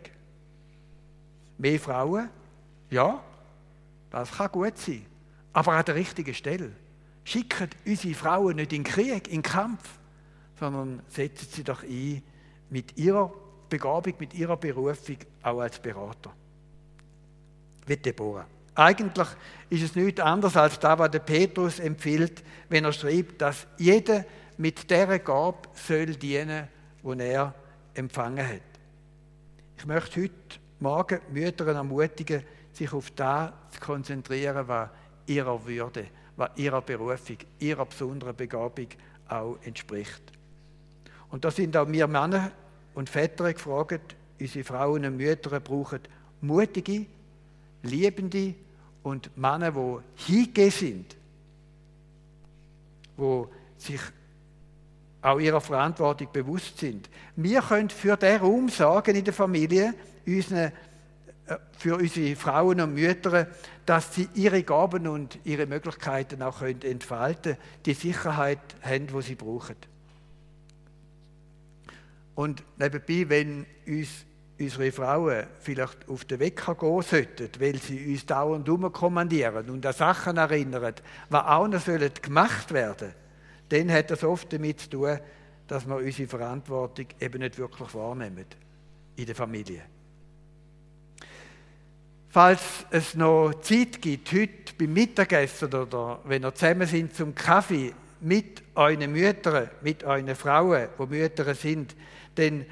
Mehr 1.63 1.79
Frauen? 1.79 2.29
Ja, 2.89 3.24
das 4.10 4.34
kann 4.34 4.51
gut 4.51 4.77
sein. 4.77 5.05
Aber 5.53 5.72
an 5.72 5.86
der 5.86 5.96
richtigen 5.96 6.34
Stelle. 6.34 6.74
Schicken 7.24 7.70
unsere 7.86 8.13
Frauen 8.15 8.58
nicht 8.58 8.74
in 8.74 8.84
Krieg, 8.84 9.32
in 9.32 9.41
Kampf, 9.41 9.98
sondern 10.60 11.01
setzen 11.08 11.48
sie 11.50 11.63
doch 11.63 11.82
ein 11.84 12.22
mit 12.70 12.98
ihrer 12.98 13.32
Begabung, 13.70 14.13
mit 14.20 14.34
ihrer 14.34 14.58
Berufung 14.58 15.15
auch 15.41 15.62
als 15.62 15.79
Berater. 15.79 16.34
Wie 17.86 17.96
Deborah. 17.96 18.46
Eigentlich 18.75 19.29
ist 19.70 19.84
es 19.84 19.96
nichts 19.96 20.20
anderes 20.20 20.58
als 20.58 20.77
das, 20.77 21.00
was 21.00 21.12
der 21.12 21.20
Petrus 21.20 21.79
empfiehlt, 21.79 22.43
wenn 22.67 22.84
er 22.84 22.91
schreibt, 22.91 23.41
dass 23.41 23.67
jeder 23.77 24.25
mit 24.58 24.91
der 24.91 25.17
Gabe 25.20 25.70
soll 25.75 26.08
dienen, 26.08 26.67
die 27.01 27.20
er 27.22 27.55
empfangen 27.93 28.46
hat. 28.46 28.62
Ich 29.77 29.86
möchte 29.86 30.24
heute 30.24 30.62
Morgen 30.84 31.22
Mütter 31.32 31.68
ermutigen, 31.68 32.44
sich 32.74 32.92
auf 32.92 33.10
das 33.12 33.54
zu 33.72 33.80
konzentrieren, 33.80 34.68
was 34.68 34.90
ihrer 35.25 35.66
Würde, 35.66 36.08
was 36.36 36.50
ihrer 36.58 36.82
Berufung, 36.82 37.38
ihrer 37.58 37.86
besonderen 37.86 38.36
Begabung 38.36 38.88
auch 39.30 39.56
entspricht. 39.63 40.22
Und 41.32 41.46
da 41.46 41.52
sind 41.52 41.78
auch 41.78 41.88
wir 41.88 42.06
Männer 42.06 42.52
und 42.96 43.10
Väter 43.10 43.54
gefragt, 43.54 44.18
unsere 44.38 44.66
Frauen 44.66 45.06
und 45.06 45.16
Mütter 45.16 45.58
brauchen 45.62 46.02
mutige, 46.42 47.06
liebende 47.84 48.54
und 49.04 49.38
Männer, 49.38 49.72
die 49.72 50.34
hingehen 50.34 50.70
sind, 50.70 51.16
die 53.18 53.44
sich 53.78 54.02
auch 55.24 55.39
ihrer 55.39 55.62
Verantwortung 55.62 56.27
bewusst 56.32 56.77
sind. 56.80 57.10
Wir 57.36 57.62
können 57.62 57.89
für 57.89 58.18
den 58.18 58.42
Raum 58.42 58.70
sorgen 58.70 59.15
in 59.15 59.24
der 59.24 59.34
Familie, 59.34 59.94
unseren, 60.27 60.72
äh, 61.48 61.58
für 61.77 61.96
unsere 61.96 62.36
Frauen 62.36 62.82
und 62.82 62.94
Mütter, 62.94 63.48
dass 63.86 64.13
sie 64.13 64.27
ihre 64.36 64.63
Gaben 64.63 65.08
und 65.08 65.39
ihre 65.46 65.65
Möglichkeiten 65.65 66.42
auch 66.42 66.60
können 66.60 66.82
entfalten 66.82 67.58
die 67.86 67.94
Sicherheit 67.94 68.60
haben, 68.82 69.08
die 69.08 69.22
sie 69.22 69.36
brauchen. 69.36 69.77
Und 72.36 72.63
nebenbei, 72.77 73.30
wenn 73.30 73.65
uns 73.88 74.25
unsere 74.60 74.92
Frauen 74.92 75.46
vielleicht 75.60 76.10
auf 76.10 76.25
den 76.25 76.39
Weg 76.39 76.65
gehen 76.65 77.01
sollten, 77.01 77.50
weil 77.60 77.77
sie 77.77 78.12
uns 78.12 78.25
dauernd 78.25 78.68
umkommandieren 78.68 79.70
und 79.70 79.86
an 79.86 79.94
Sachen 79.94 80.38
erinnern, 80.38 80.96
die 81.30 81.36
auch 81.36 81.68
noch 81.68 81.86
gemacht 82.22 82.74
werden 82.74 82.98
sollen, 83.00 83.23
dann 83.74 83.92
hat 83.92 84.12
das 84.12 84.24
oft 84.24 84.53
damit 84.53 84.82
zu 84.82 84.89
tun, 84.89 85.18
dass 85.68 85.88
wir 85.88 85.96
unsere 85.96 86.27
Verantwortung 86.27 87.08
eben 87.20 87.39
nicht 87.39 87.58
wirklich 87.58 87.94
wahrnehmen 87.96 88.46
in 89.15 89.25
der 89.25 89.36
Familie. 89.36 89.82
Falls 92.30 92.62
es 92.92 93.15
noch 93.15 93.53
Zeit 93.62 94.01
gibt, 94.01 94.32
heute 94.32 94.74
beim 94.77 94.94
Mittagessen 94.94 95.74
oder 95.74 96.20
wenn 96.25 96.44
ihr 96.44 96.53
zusammen 96.53 96.88
sind 96.88 97.15
zum 97.15 97.34
Kaffee 97.34 97.94
mit 98.22 98.63
euren 98.75 99.12
Müttern, 99.12 99.70
mit 99.82 100.03
euren 100.03 100.36
Frauen, 100.36 100.88
die 100.98 101.06
Mütter 101.06 101.53
sind, 101.56 101.96
dann 102.36 102.65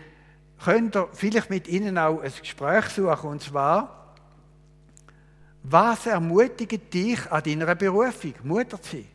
könnt 0.63 0.95
ihr 0.95 1.09
vielleicht 1.13 1.49
mit 1.49 1.67
ihnen 1.67 1.97
auch 1.97 2.21
ein 2.21 2.31
Gespräch 2.39 2.85
suchen. 2.85 3.29
Und 3.29 3.41
zwar, 3.41 4.15
was 5.63 6.05
ermutigt 6.05 6.93
dich 6.93 7.31
an 7.31 7.43
deiner 7.43 7.75
Berufung, 7.75 8.33
Mutter 8.43 8.81
zu 8.81 8.97
sein? 8.97 9.10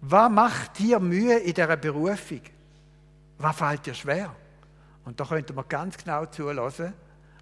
Was 0.00 0.30
macht 0.30 0.78
dir 0.78 1.00
Mühe 1.00 1.38
in 1.38 1.54
dieser 1.54 1.76
Berufung? 1.76 2.40
Was 3.38 3.56
fällt 3.56 3.86
dir 3.86 3.94
schwer? 3.94 4.34
Und 5.04 5.18
da 5.18 5.24
könnte 5.24 5.52
man 5.52 5.68
ganz 5.68 5.96
genau 5.96 6.26
zulassen, 6.26 6.92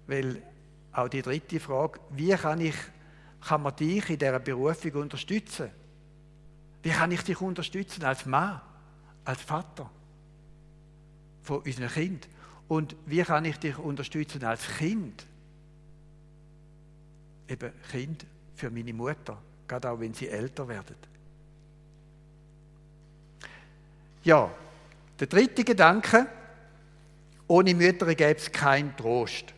weil 0.07 0.41
auch 0.91 1.07
die 1.07 1.21
dritte 1.21 1.59
Frage, 1.59 1.99
wie 2.11 2.31
kann, 2.31 2.61
ich, 2.61 2.75
kann 3.45 3.61
man 3.61 3.75
dich 3.75 4.09
in 4.09 4.17
dieser 4.17 4.39
Berufung 4.39 4.93
unterstützen? 4.93 5.69
Wie 6.81 6.89
kann 6.89 7.11
ich 7.11 7.23
dich 7.23 7.39
unterstützen 7.41 8.03
als 8.03 8.25
Mann, 8.25 8.61
als 9.25 9.41
Vater 9.41 9.89
von 11.43 11.59
unseren 11.59 11.89
Kind? 11.89 12.27
Und 12.67 12.95
wie 13.05 13.21
kann 13.21 13.45
ich 13.45 13.59
dich 13.59 13.77
unterstützen 13.77 14.43
als 14.43 14.67
Kind? 14.77 15.25
Eben 17.47 17.71
Kind 17.91 18.25
für 18.55 18.69
meine 18.69 18.93
Mutter, 18.93 19.37
gerade 19.67 19.89
auch 19.91 19.99
wenn 19.99 20.13
sie 20.13 20.27
älter 20.27 20.67
werden. 20.67 20.95
Ja, 24.27 24.51
der 25.21 25.27
dritte 25.27 25.63
Gedanke, 25.63 26.27
Ohne 27.47 27.73
Mütter 27.73 28.13
gäbe 28.13 28.37
es 28.37 28.51
keinen 28.51 28.93
Trost. 28.97 29.53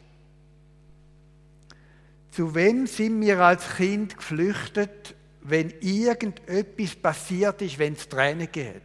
Zu 2.30 2.54
wem 2.54 2.86
sind 2.86 3.20
wir 3.20 3.40
als 3.40 3.68
Kind 3.78 4.16
geflüchtet, 4.16 5.16
wenn 5.42 5.72
irgendetwas 5.82 6.96
passiert 6.96 7.64
ist, 7.64 7.80
wenn 7.80 7.94
es 7.94 8.08
Tränen 8.08 8.52
geht? 8.52 8.84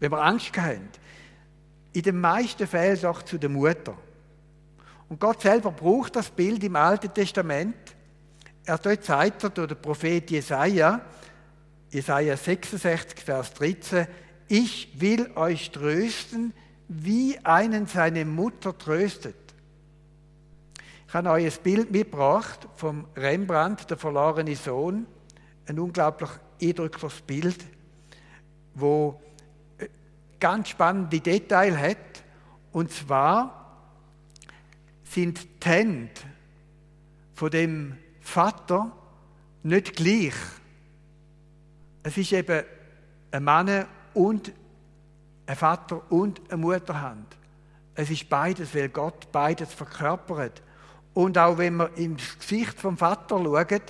Wenn 0.00 0.12
wir 0.12 0.22
Angst 0.22 0.54
haben? 0.58 0.90
In 1.94 2.02
den 2.02 2.20
meisten 2.20 2.66
Fällen 2.66 3.00
doch 3.00 3.22
zu 3.22 3.38
der 3.38 3.48
Mutter. 3.48 3.96
Und 5.08 5.18
Gott 5.18 5.40
selber 5.40 5.72
braucht 5.72 6.16
das 6.16 6.28
Bild 6.28 6.62
im 6.62 6.76
Alten 6.76 7.14
Testament. 7.14 7.96
Er 8.66 8.76
dort 8.76 9.02
sagt 9.02 9.56
den 9.56 9.80
Prophet 9.80 10.30
Jesaja, 10.30 11.00
Jesaja 11.92 12.38
66, 12.38 13.20
Vers 13.20 13.52
13, 13.52 14.06
ich 14.48 14.98
will 14.98 15.30
euch 15.34 15.70
trösten, 15.70 16.54
wie 16.88 17.38
einen 17.44 17.86
seine 17.86 18.24
Mutter 18.24 18.76
tröstet. 18.76 19.36
Ich 21.06 21.12
habe 21.12 21.30
euch 21.32 21.44
ein 21.44 21.62
Bild 21.62 21.90
mitgebracht 21.90 22.66
vom 22.76 23.06
Rembrandt, 23.14 23.90
der 23.90 23.98
verlorene 23.98 24.56
Sohn. 24.56 25.06
Ein 25.66 25.78
unglaublich 25.78 26.30
eindrückliches 26.62 27.20
Bild, 27.20 27.62
wo 28.74 29.20
äh, 29.76 29.88
ganz 30.40 30.70
spannende 30.70 31.20
Details 31.20 31.76
hat. 31.76 32.24
Und 32.72 32.90
zwar 32.90 33.84
sind 35.04 35.46
die 35.62 35.68
Hände 35.68 36.10
von 37.34 37.50
dem 37.50 37.98
Vater 38.22 38.96
nicht 39.62 39.94
gleich. 39.94 40.32
Es 42.02 42.16
ist 42.16 42.32
eben 42.32 42.64
ein 43.30 43.44
Mann 43.44 43.86
und 44.14 44.52
ein 45.46 45.56
Vater 45.56 46.02
und 46.10 46.40
eine 46.50 46.56
Mutterhand. 46.60 47.36
Es 47.94 48.10
ist 48.10 48.28
beides, 48.28 48.74
weil 48.74 48.88
Gott 48.88 49.30
beides 49.32 49.72
verkörpert. 49.72 50.62
Und 51.14 51.36
auch 51.36 51.58
wenn 51.58 51.76
wir 51.76 51.96
ins 51.96 52.38
Gesicht 52.38 52.80
vom 52.80 52.96
Vater 52.96 53.38
schauen, 53.38 53.82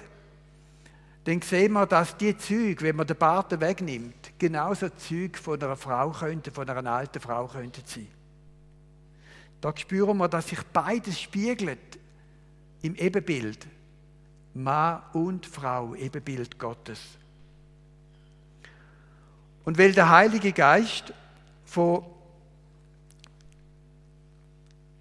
dann 1.24 1.40
sehen 1.40 1.72
wir, 1.74 1.86
dass 1.86 2.16
die 2.16 2.36
Züge, 2.36 2.84
wenn 2.84 2.96
man 2.96 3.06
den 3.06 3.16
Bart 3.16 3.58
wegnimmt, 3.60 4.32
genauso 4.38 4.88
Züge 4.88 5.38
von 5.38 5.62
einer 5.62 5.76
Frau 5.76 6.10
könnten, 6.10 6.52
von 6.52 6.68
einer 6.68 6.90
alten 6.90 7.20
Frau 7.20 7.46
könnten 7.46 7.82
sein. 7.86 8.08
Da 9.60 9.72
spüren 9.76 10.18
wir, 10.18 10.28
dass 10.28 10.48
sich 10.48 10.60
beides 10.72 11.20
spiegelt 11.20 12.00
im 12.82 12.96
Ebenbild. 12.96 13.68
Mann 14.54 15.02
und 15.12 15.46
Frau, 15.46 15.94
Ebenbild 15.94 16.58
Gottes. 16.58 17.00
Und 19.64 19.78
weil 19.78 19.92
der 19.92 20.10
Heilige 20.10 20.52
Geist 20.52 21.12
von 21.64 22.04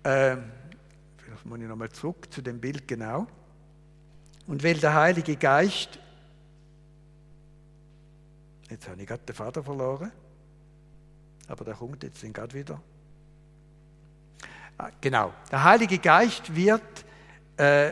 äh, 0.04 0.38
Jetzt 1.42 1.50
muss 1.50 1.60
ich 1.60 1.68
nochmal 1.68 1.90
zurück 1.90 2.32
zu 2.32 2.44
dem 2.44 2.62
Bild 2.62 2.88
genau. 2.88 3.26
Und 4.46 4.64
weil 4.64 4.76
der 4.76 4.94
Heilige 4.94 5.36
Geist, 5.36 5.98
jetzt 8.70 8.88
habe 8.88 9.02
ich 9.02 9.08
gerade 9.08 9.24
den 9.24 9.34
Vater 9.34 9.64
verloren, 9.64 10.12
aber 11.48 11.66
der 11.66 11.74
kommt 11.74 12.04
jetzt 12.04 12.22
gerade 12.32 12.54
wieder. 12.54 12.80
Ah, 14.78 14.92
genau, 15.02 15.34
der 15.52 15.64
Heilige 15.64 15.98
Geist 15.98 16.56
wird 16.56 17.06
äh, 17.58 17.92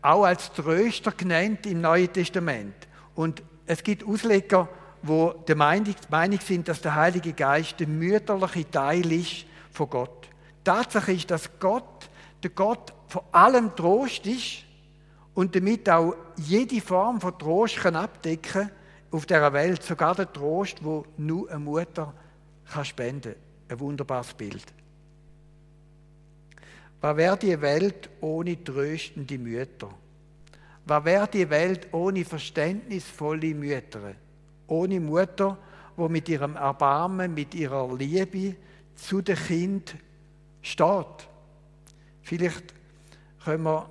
auch 0.00 0.22
als 0.22 0.52
Tröster 0.52 1.10
genannt 1.10 1.66
im 1.66 1.80
Neuen 1.80 2.12
Testament. 2.12 2.76
Und 3.16 3.42
es 3.66 3.82
gibt 3.82 4.04
Ausleger, 4.04 4.68
wo 5.06 5.32
der 5.46 5.56
Meinung, 5.56 5.94
Meinung 6.08 6.40
sind, 6.40 6.66
dass 6.66 6.80
der 6.80 6.94
Heilige 6.94 7.32
Geist 7.32 7.78
der 7.78 7.86
mütterliche 7.86 8.70
Teil 8.70 9.12
ist 9.12 9.44
von 9.70 9.90
Gott. 9.90 10.28
Tatsache 10.64 11.12
ist, 11.12 11.30
dass 11.30 11.50
Gott 11.58 12.08
der 12.42 12.50
Gott 12.50 12.92
vor 13.08 13.24
allem 13.32 13.74
Trost 13.74 14.26
ist 14.26 14.64
und 15.34 15.54
damit 15.54 15.88
auch 15.88 16.14
jede 16.36 16.80
Form 16.80 17.20
von 17.20 17.38
Trost 17.38 17.76
kann 17.76 17.96
abdecken 17.96 18.70
auf 19.10 19.26
der 19.26 19.52
Welt, 19.52 19.82
sogar 19.82 20.14
der 20.14 20.32
Trost, 20.32 20.84
wo 20.84 21.04
nur 21.16 21.48
eine 21.50 21.58
Mutter 21.58 22.12
kann 22.70 22.84
spenden. 22.84 23.34
Ein 23.68 23.80
wunderbares 23.80 24.34
Bild. 24.34 24.64
Was 27.00 27.16
wäre 27.16 27.36
die 27.36 27.60
Welt 27.60 28.10
ohne 28.20 28.62
tröstende 28.62 29.38
Mütter? 29.38 29.90
Was 30.86 31.04
wäre 31.04 31.28
die 31.28 31.48
Welt 31.48 31.92
ohne 31.92 32.24
verständnisvolle 32.24 33.54
Mütter? 33.54 34.14
Ohne 34.66 35.00
Mutter, 35.00 35.58
wo 35.96 36.08
mit 36.08 36.28
ihrem 36.28 36.56
Erbarmen, 36.56 37.34
mit 37.34 37.54
ihrer 37.54 37.94
Liebe 37.94 38.56
zu 38.94 39.20
dem 39.20 39.36
Kind 39.36 39.96
steht 40.62 41.28
Vielleicht 42.24 42.74
können 43.44 43.64
wir 43.64 43.90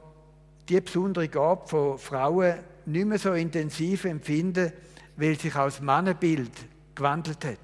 die 0.68 0.82
besondere 0.82 1.30
Gabe 1.30 1.68
von 1.68 1.98
Frauen 2.00 2.56
nicht 2.86 3.06
mehr 3.06 3.20
so 3.20 3.34
intensiv 3.34 4.06
empfinden, 4.06 4.74
weil 5.16 5.40
sich 5.40 5.56
auch 5.56 5.66
das 5.66 5.82
Mannenbild 5.82 6.52
gewandelt 6.96 7.46
hat. 7.46 7.58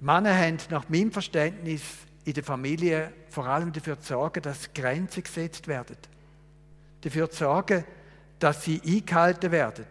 Die 0.00 0.04
Männer 0.04 0.36
haben 0.36 0.58
nach 0.70 0.88
meinem 0.88 1.12
Verständnis 1.12 1.82
in 2.24 2.34
der 2.34 2.44
Familie 2.44 3.12
vor 3.30 3.46
allem 3.46 3.72
dafür 3.72 3.98
zu 4.00 4.08
sorgen, 4.08 4.42
dass 4.42 4.72
Grenzen 4.74 5.22
gesetzt 5.22 5.68
werden. 5.68 5.96
Dafür 7.00 7.30
zu 7.30 7.38
sorgen, 7.38 7.84
dass 8.40 8.64
sie 8.64 8.80
eingehalten 8.84 9.52
werden. 9.52 9.86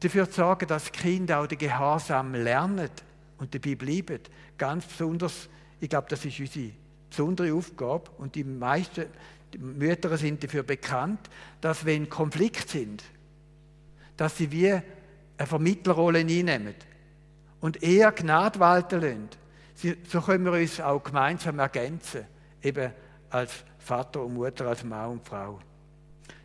Dafür 0.00 0.28
zu 0.28 0.36
sorgen, 0.36 0.68
dass 0.68 0.92
Kinder 0.92 1.40
auch 1.40 1.46
den 1.46 1.58
Gehorsam 1.58 2.34
lernen 2.34 2.90
und 3.38 3.54
dabei 3.54 3.74
bleiben. 3.74 4.20
Ganz 4.56 4.86
besonders, 4.86 5.48
ich 5.80 5.88
glaube, 5.88 6.06
das 6.08 6.24
ist 6.24 6.38
unsere 6.38 6.72
besondere 7.08 7.52
Aufgabe 7.54 8.10
und 8.18 8.34
die 8.34 8.44
meisten 8.44 9.06
die 9.52 9.58
Mütter 9.58 10.16
sind 10.16 10.44
dafür 10.44 10.62
bekannt, 10.62 11.30
dass 11.60 11.84
wenn 11.84 12.08
Konflikte 12.08 12.68
sind, 12.68 13.02
dass 14.16 14.36
sie 14.36 14.50
wie 14.52 14.72
eine 14.72 14.82
Vermittlerrolle 15.46 16.18
einnehmen 16.18 16.74
und 17.60 17.82
eher 17.82 18.12
Gnade 18.12 18.60
walten 18.60 19.00
lassen. 19.00 19.96
So 20.08 20.20
können 20.20 20.44
wir 20.44 20.52
uns 20.52 20.80
auch 20.80 21.02
gemeinsam 21.02 21.58
ergänzen, 21.60 22.26
eben 22.62 22.92
als 23.30 23.64
Vater 23.78 24.24
und 24.24 24.34
Mutter, 24.34 24.66
als 24.66 24.84
Mann 24.84 25.12
und 25.12 25.26
Frau. 25.26 25.60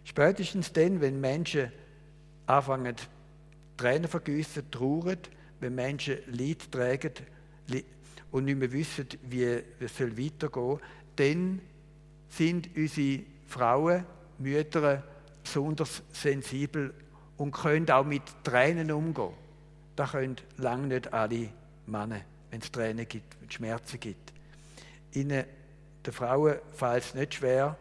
Spätestens 0.04 0.72
dann, 0.72 1.02
wenn 1.02 1.20
Menschen 1.20 1.72
anfangen, 2.46 2.96
Tränen 3.78 4.08
vergüssen, 4.08 4.70
trauern, 4.72 5.20
wenn 5.60 5.76
Menschen 5.76 6.18
Leid 6.28 6.72
tragen, 6.72 7.12
und 8.34 8.46
nicht 8.46 8.58
mehr 8.58 8.72
wissen, 8.72 9.08
wie 9.30 9.44
es 9.44 10.00
weitergehen 10.00 10.52
soll, 10.52 10.80
dann 11.16 11.62
sind 12.30 12.68
unsere 12.76 13.24
Frauen, 13.48 14.06
Mütter 14.40 15.04
besonders 15.44 16.02
sensibel 16.12 16.94
und 17.38 17.52
können 17.52 17.90
auch 17.92 18.04
mit 18.04 18.24
Tränen 18.44 18.92
umgehen. 18.92 19.34
Das 19.96 20.12
können 20.12 20.38
lange 20.58 20.88
nicht 20.88 21.14
alle 21.14 21.50
Männer, 21.86 22.22
wenn 22.50 22.60
es 22.60 22.72
Tränen 22.72 23.08
gibt, 23.08 23.40
wenn 23.40 23.48
es 23.48 23.54
Schmerzen 23.54 24.00
gibt. 24.00 24.34
Ihnen, 25.12 25.44
den 26.04 26.14
Frauen 26.14 26.56
fällt 26.72 27.04
es 27.04 27.14
nicht 27.14 27.36
schwer, 27.36 27.78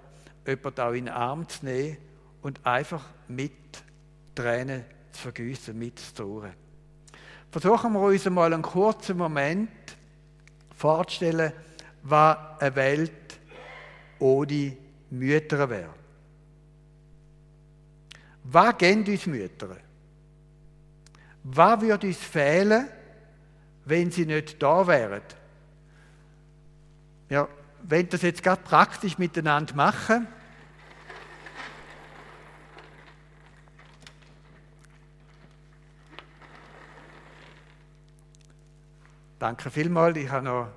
jemanden 0.46 0.81
auch 0.83 0.92
in 0.92 1.07
den 1.07 1.14
Arm 1.14 1.48
zu 1.48 1.64
nehmen 1.64 1.96
und 2.42 2.61
einfach 2.66 3.07
mit 3.26 3.52
Tränen 4.35 4.85
zu 5.12 5.22
vergüssen, 5.22 5.79
mitzutrauen. 5.79 6.53
Versuchen 7.51 7.92
wir 7.92 8.01
uns 8.01 8.27
einmal 8.27 8.53
einen 8.53 8.62
kurzen 8.62 9.18
Moment 9.18 9.70
vorzustellen, 10.77 11.53
was 12.03 12.37
eine 12.61 12.75
Welt 12.75 13.40
ohne 14.18 14.77
Mütter 15.11 15.68
wäre. 15.68 15.94
Was 18.44 18.79
geben 18.79 19.05
uns 19.07 19.27
Mütter? 19.27 19.77
Was 21.44 21.81
würde 21.81 22.07
uns 22.07 22.16
fehlen, 22.16 22.88
wenn 23.85 24.11
sie 24.11 24.27
nicht 24.27 24.62
da 24.62 24.87
wären? 24.87 25.22
Ja, 27.29 27.48
wenn 27.83 28.09
das 28.09 28.22
jetzt 28.22 28.42
gerade 28.42 28.62
praktisch 28.62 29.18
miteinander 29.18 29.75
machen, 29.75 30.27
Danke 39.42 39.72
vielmals. 39.72 40.16
Ich 40.18 40.31
habe 40.31 40.44
noch 40.44 40.68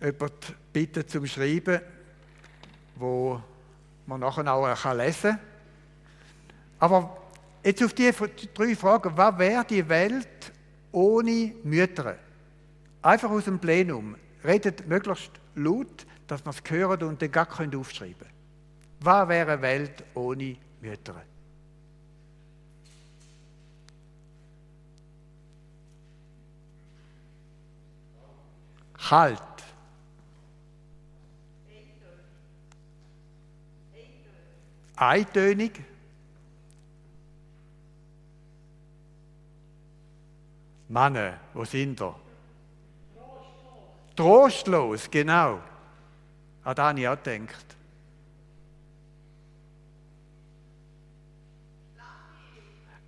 jemanden 0.00 0.54
bitten 0.72 1.06
zum 1.06 1.26
Schreiben, 1.26 1.82
wo 2.96 3.38
man 4.06 4.20
nachher 4.20 4.50
auch 4.50 4.94
lesen 4.94 5.32
kann. 5.32 5.40
Aber 6.78 7.18
jetzt 7.62 7.84
auf 7.84 7.92
die 7.92 8.10
drei 8.54 8.74
Fragen. 8.74 9.14
Was 9.14 9.38
wäre 9.38 9.66
die 9.66 9.86
Welt 9.86 10.52
ohne 10.90 11.52
Mütter? 11.62 12.16
Einfach 13.02 13.28
aus 13.28 13.44
dem 13.44 13.58
Plenum. 13.58 14.16
Redet 14.42 14.88
möglichst 14.88 15.32
laut, 15.54 16.06
dass 16.28 16.42
man 16.46 16.54
es 16.54 16.70
hört 16.70 17.02
und 17.02 17.20
dann 17.20 17.30
gar 17.30 17.46
aufschreiben 17.46 18.16
können. 18.20 18.32
Was 19.00 19.28
wäre 19.28 19.52
eine 19.52 19.60
Welt 19.60 20.02
ohne 20.14 20.56
Mütter? 20.80 21.22
Halt. 29.10 29.42
Eintönig. 34.94 35.82
Männer, 40.88 41.40
wo 41.54 41.64
sind 41.64 42.00
ihr? 42.00 42.14
Trostlos, 44.14 45.10
genau. 45.10 45.60
An 46.62 46.74
das 46.74 46.86
habe 46.86 47.00
ich 47.00 47.08
auch 47.08 47.22
gedacht. 47.22 47.76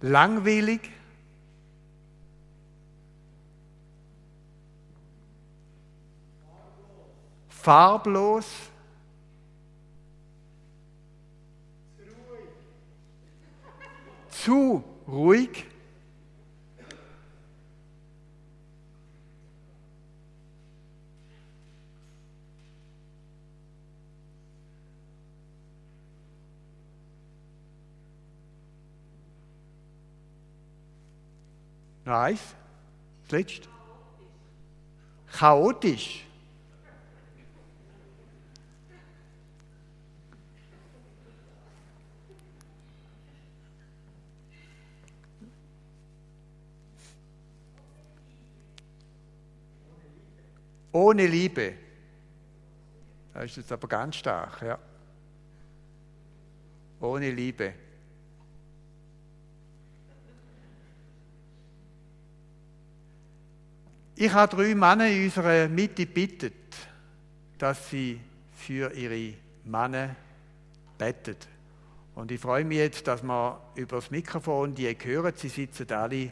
Langweilig. 0.01 0.91
Farblos. 7.63 8.45
Zu 14.29 14.83
ruhig. 15.07 15.67
Das 32.05 32.41
letzte? 33.31 33.69
Chaotisch. 35.29 36.27
Ohne 50.93 51.27
Liebe. 51.27 51.75
Das 53.33 53.45
ist 53.45 53.57
jetzt 53.57 53.73
aber 53.73 53.89
ganz 53.89 54.17
stark, 54.17 54.61
ja. 54.63 54.79
Ohne 57.01 57.31
Liebe. 57.31 57.73
Ich 64.15 64.33
habe 64.33 64.55
drei 64.55 64.75
Männer 64.75 65.09
in 65.09 65.25
unserer 65.25 65.69
Mitte 65.69 66.07
gebeten, 66.07 66.53
dass 67.59 67.89
sie 67.89 68.21
für 68.53 68.93
ihre 68.93 69.35
Männer 69.65 70.15
beten. 70.99 71.37
Und 72.15 72.31
ich 72.31 72.41
freue 72.41 72.65
mich 72.65 72.79
jetzt, 72.79 73.07
dass 73.09 73.23
wir 73.23 73.61
über 73.75 73.97
das 73.97 74.11
Mikrofon 74.11 74.75
die 74.75 74.95
hören. 75.03 75.33
Sie 75.35 75.49
sitzen 75.49 75.91
alle 75.93 76.31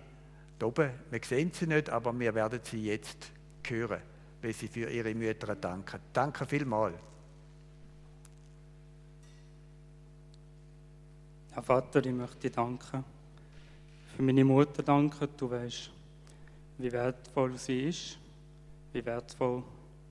da 0.58 0.66
oben. 0.66 0.90
Wir 1.10 1.20
sehen 1.24 1.50
sie 1.52 1.66
nicht, 1.66 1.88
aber 1.88 2.16
wir 2.16 2.34
werden 2.34 2.60
sie 2.62 2.84
jetzt 2.84 3.32
hören, 3.66 4.00
weil 4.42 4.52
sie 4.52 4.68
für 4.68 4.90
ihre 4.90 5.14
Mütter 5.14 5.54
danken. 5.54 6.00
Danke 6.12 6.46
vielmals. 6.46 6.96
Herr 11.52 11.62
Vater, 11.62 12.04
ich 12.04 12.12
möchte 12.12 12.38
dir 12.38 12.50
danken. 12.50 13.04
Für 14.16 14.22
meine 14.22 14.44
Mutter 14.44 14.82
danken. 14.82 15.28
Du 15.36 15.50
weißt, 15.50 15.90
wie 16.78 16.92
wertvoll 16.92 17.58
sie 17.58 17.88
ist, 17.88 18.18
wie 18.92 19.04
wertvoll, 19.04 19.62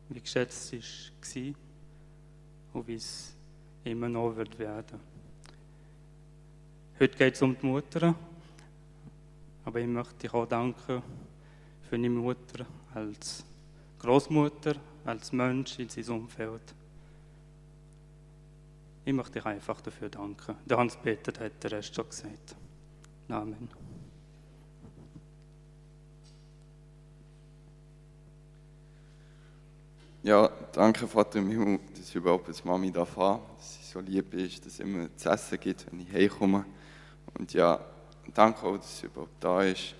wie 0.10 0.20
geschätzt 0.20 0.76
sie 1.22 1.56
war 2.74 2.82
und 2.82 2.88
wie 2.88 2.96
es 2.96 3.34
immer 3.84 4.10
noch 4.10 4.36
wird 4.36 4.60
werden. 4.60 5.00
Heute 7.00 7.18
geht 7.18 7.36
es 7.36 7.42
um 7.42 7.58
die 7.58 7.66
Mutter, 7.66 8.14
aber 9.64 9.80
ich 9.80 9.88
möchte 9.88 10.16
dich 10.16 10.34
auch 10.34 10.46
danken 10.46 11.02
für 11.82 11.96
deine 11.96 12.10
Mutter 12.10 12.66
als 12.94 13.46
Großmutter, 14.00 14.76
als 15.06 15.32
Mensch 15.32 15.78
in 15.80 15.90
seinem 15.90 16.22
Umfeld. 16.22 16.74
Ich 19.06 19.14
möchte 19.14 19.34
dich 19.34 19.46
einfach 19.46 19.82
dafür 19.82 20.10
danken. 20.10 20.56
Der 20.66 20.78
Hans-Peter 20.78 21.44
hat 21.44 21.64
den 21.64 21.72
Rest 21.72 21.96
schon 21.96 22.08
gesagt. 22.10 22.56
Amen. 23.28 23.70
Ja, 30.22 30.50
danke 30.74 31.08
Vater 31.08 31.40
im 31.40 31.50
Himmel, 31.50 31.80
dass 31.92 32.10
ich 32.10 32.16
überhaupt 32.16 32.48
als 32.50 32.64
Mami 32.66 32.92
da 32.92 33.06
fahre, 33.06 33.42
dass 33.56 33.76
sie 33.76 33.84
so 33.84 34.02
lieb 34.02 34.34
ist, 34.34 34.66
dass 34.66 34.74
es 34.74 34.80
immer 34.82 35.08
zu 35.16 35.30
essen 35.30 35.60
gibt, 35.60 35.90
wenn 35.90 36.02
ich 36.02 36.12
heimkomme. 36.12 36.66
Und 37.38 37.54
ja, 37.54 37.80
danke 38.34 38.64
auch, 38.64 38.76
dass 38.78 39.00
sie 39.00 39.06
überhaupt 39.06 39.42
da 39.42 39.64
ist. 39.64 39.96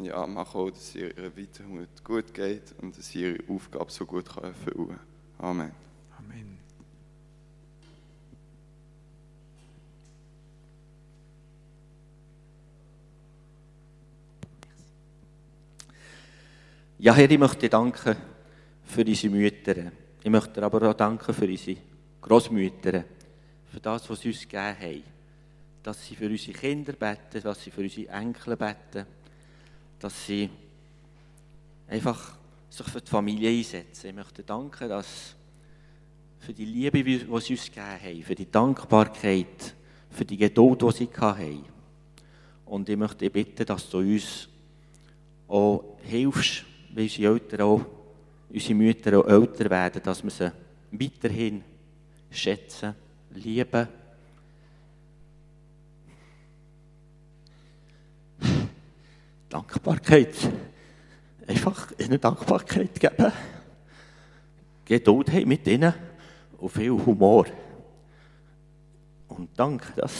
Und 0.00 0.06
ja, 0.06 0.26
mache 0.26 0.56
auch, 0.56 0.70
dass 0.70 0.80
es 0.80 0.94
ihr 0.94 1.14
weiterhin 1.36 1.86
gut 2.02 2.32
geht 2.32 2.74
und 2.80 2.96
dass 2.96 3.08
sie 3.08 3.20
ihre 3.20 3.38
Aufgabe 3.50 3.90
so 3.90 4.06
gut 4.06 4.26
kann 4.30 4.44
erfüllen 4.44 4.98
kann. 5.36 5.46
Amen. 5.46 5.72
Amen. 6.18 6.58
Ja, 16.98 17.14
Herr, 17.14 17.30
ich 17.30 17.38
möchte 17.38 17.58
dir 17.58 17.68
danken 17.68 18.16
für 18.84 19.04
unsere 19.04 19.34
Mütter. 19.34 19.92
Ich 20.22 20.30
möchte 20.30 20.62
aber 20.62 20.88
auch 20.88 20.94
danken 20.94 21.34
für 21.34 21.46
unsere 21.46 21.76
Großmütter, 22.22 23.04
für 23.70 23.80
das, 23.80 24.08
was 24.08 24.18
sie 24.22 24.28
uns 24.28 24.40
gegeben 24.40 24.80
haben. 24.80 25.02
Dass 25.82 26.06
sie 26.06 26.16
für 26.16 26.24
unsere 26.24 26.56
Kinder 26.56 26.94
beten, 26.94 27.42
dass 27.42 27.62
sie 27.62 27.70
für 27.70 27.82
unsere 27.82 28.08
Enkel 28.08 28.56
beten, 28.56 29.19
dass 30.00 30.26
sie 30.26 30.48
einfach 31.88 32.36
sich 32.68 32.86
für 32.86 33.00
die 33.00 33.10
Familie 33.10 33.50
einsetzen. 33.50 34.08
Ich 34.08 34.14
möchte 34.14 34.42
danken, 34.42 34.88
dass 34.88 35.34
für 36.38 36.52
die 36.52 36.64
Liebe, 36.64 37.04
die 37.04 37.18
sie 37.18 37.26
uns 37.26 37.48
gegeben 37.48 38.00
haben, 38.02 38.22
für 38.22 38.34
die 38.34 38.50
Dankbarkeit, 38.50 39.74
für 40.10 40.24
die 40.24 40.36
Geduld, 40.36 40.82
die 40.82 40.92
sie 40.92 41.10
hatten. 41.18 41.64
Und 42.66 42.88
ich 42.88 42.96
möchte 42.96 43.30
bitten, 43.30 43.66
dass 43.66 43.88
du 43.90 43.98
uns 43.98 44.48
auch 45.48 45.98
hilfst, 46.02 46.64
wie 46.94 47.02
unsere 47.02 47.34
Eltern 47.34 47.60
auch 47.60 47.86
unsere 48.52 48.74
Mütter 48.74 49.18
auch 49.18 49.28
älter 49.28 49.70
werden, 49.70 50.02
dass 50.02 50.22
wir 50.22 50.30
sie 50.30 50.52
weiterhin 50.92 51.62
schätzen, 52.30 52.94
lieben. 53.34 53.88
Dankbarkeit. 59.50 60.34
Einfach 61.46 61.92
ihnen 61.98 62.20
Dankbarkeit 62.20 62.98
geben. 62.98 63.32
Geduld 64.84 65.30
haben 65.32 65.48
mit 65.48 65.66
ihnen 65.66 65.92
und 66.58 66.70
viel 66.70 66.92
Humor. 66.92 67.46
Und 69.28 69.50
danke, 69.56 69.92
dass 69.96 70.12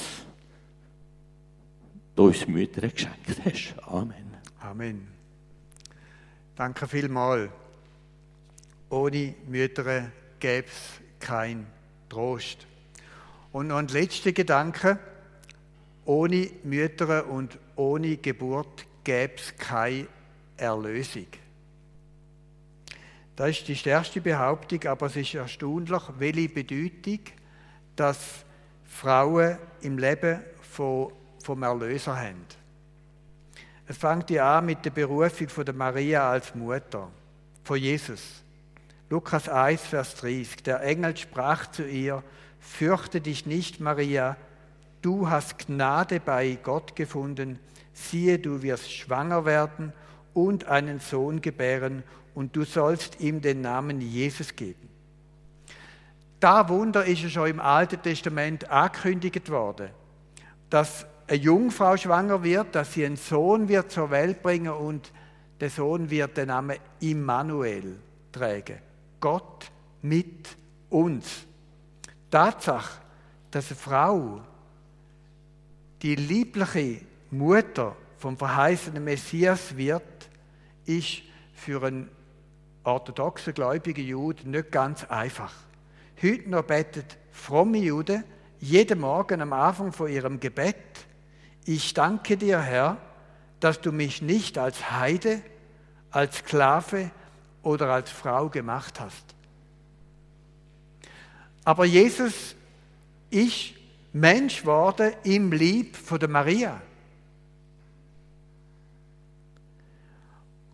du 2.16 2.26
uns 2.26 2.46
Mütter 2.46 2.88
geschenkt 2.88 3.40
hast. 3.44 3.74
Amen. 3.86 4.36
Amen. 4.58 5.08
Danke 6.56 6.88
vielmals. 6.88 7.50
Ohne 8.90 9.34
Mütter 9.46 10.10
gäbe 10.40 10.66
es 10.66 11.00
kein 11.20 11.66
Trost. 12.08 12.66
Und 13.52 13.68
noch 13.68 13.76
ein 13.76 13.88
letzter 13.88 14.32
Gedanke. 14.32 14.98
Ohne 16.04 16.50
Mütter 16.64 17.28
und 17.28 17.58
ohne 17.76 18.16
Geburt 18.16 18.86
gäbe 19.04 19.34
es 19.36 19.56
keine 19.56 20.06
Erlösung. 20.56 21.26
Das 23.36 23.50
ist 23.50 23.68
die 23.68 23.76
stärkste 23.76 24.20
Behauptung, 24.20 24.84
aber 24.86 25.06
es 25.06 25.16
ist 25.16 25.34
erstaunlich, 25.34 26.02
welche 26.18 26.48
Bedeutung 26.48 27.20
dass 27.96 28.44
Frauen 28.84 29.56
im 29.80 29.96
Leben 29.98 30.40
von, 30.60 31.12
vom 31.42 31.62
Erlöser 31.62 32.16
haben. 32.16 32.44
Es 33.86 33.96
fängt 33.96 34.30
ja 34.30 34.58
an 34.58 34.66
mit 34.66 34.84
der 34.84 34.90
Berufung 34.90 35.48
von 35.48 35.64
der 35.64 35.74
Maria 35.74 36.30
als 36.30 36.54
Mutter, 36.54 37.08
von 37.64 37.78
Jesus. 37.78 38.42
Lukas 39.08 39.48
1, 39.48 39.82
Vers 39.82 40.14
30. 40.16 40.62
Der 40.62 40.82
Engel 40.82 41.16
sprach 41.16 41.70
zu 41.70 41.84
ihr, 41.84 42.22
fürchte 42.60 43.20
dich 43.20 43.46
nicht, 43.46 43.80
Maria, 43.80 44.36
du 45.02 45.28
hast 45.28 45.66
Gnade 45.66 46.20
bei 46.20 46.58
Gott 46.62 46.94
gefunden, 46.94 47.58
siehe, 48.00 48.38
du 48.38 48.62
wirst 48.62 48.90
schwanger 48.90 49.44
werden 49.44 49.92
und 50.34 50.64
einen 50.66 51.00
Sohn 51.00 51.40
gebären, 51.40 52.02
und 52.34 52.56
du 52.56 52.64
sollst 52.64 53.20
ihm 53.20 53.40
den 53.40 53.60
Namen 53.60 54.00
Jesus 54.00 54.54
geben. 54.54 54.88
Da 56.38 56.68
Wunder 56.68 57.04
ist 57.04 57.22
ja 57.22 57.28
schon 57.28 57.50
im 57.50 57.60
Alten 57.60 58.00
Testament 58.00 58.70
angekündigt 58.70 59.50
worden, 59.50 59.90
dass 60.70 61.06
eine 61.26 61.38
Jungfrau 61.38 61.96
schwanger 61.96 62.42
wird, 62.42 62.74
dass 62.74 62.94
sie 62.94 63.04
einen 63.04 63.16
Sohn 63.16 63.68
wird 63.68 63.90
zur 63.90 64.10
Welt 64.10 64.42
bringen 64.42 64.72
und 64.72 65.12
der 65.60 65.68
Sohn 65.68 66.08
wird 66.08 66.36
den 66.36 66.48
Namen 66.48 66.78
Immanuel 67.00 68.00
tragen. 68.32 68.78
Gott 69.20 69.70
mit 70.00 70.48
uns. 70.88 71.44
Tatsache, 72.30 73.00
dass 73.50 73.70
eine 73.70 73.76
Frau 73.76 74.40
die 76.00 76.14
liebliche 76.14 77.02
Mutter 77.30 77.96
vom 78.18 78.36
verheißenen 78.36 79.02
Messias 79.02 79.76
wird, 79.76 80.02
ist 80.84 81.22
für 81.54 81.82
einen 81.82 82.08
orthodoxen 82.84 83.54
gläubigen 83.54 84.06
Juden 84.06 84.50
nicht 84.50 84.72
ganz 84.72 85.04
einfach. 85.04 85.52
Heute 86.22 86.50
noch 86.50 86.64
betet 86.64 87.16
fromme 87.30 87.78
Juden 87.78 88.24
jeden 88.58 89.00
Morgen 89.00 89.40
am 89.40 89.52
Anfang 89.52 89.92
von 89.92 90.10
ihrem 90.10 90.38
Gebet, 90.38 90.76
ich 91.64 91.94
danke 91.94 92.36
dir, 92.36 92.60
Herr, 92.60 92.96
dass 93.60 93.80
du 93.80 93.92
mich 93.92 94.22
nicht 94.22 94.58
als 94.58 94.90
Heide, 94.90 95.42
als 96.10 96.38
Sklave 96.38 97.10
oder 97.62 97.88
als 97.90 98.10
Frau 98.10 98.48
gemacht 98.48 98.98
hast. 99.00 99.34
Aber 101.64 101.84
Jesus 101.84 102.56
ist 103.30 103.74
Mensch 104.12 104.62
geworden 104.62 105.12
im 105.24 105.52
Lieb 105.52 105.94
von 105.96 106.18
der 106.18 106.28
Maria. 106.28 106.80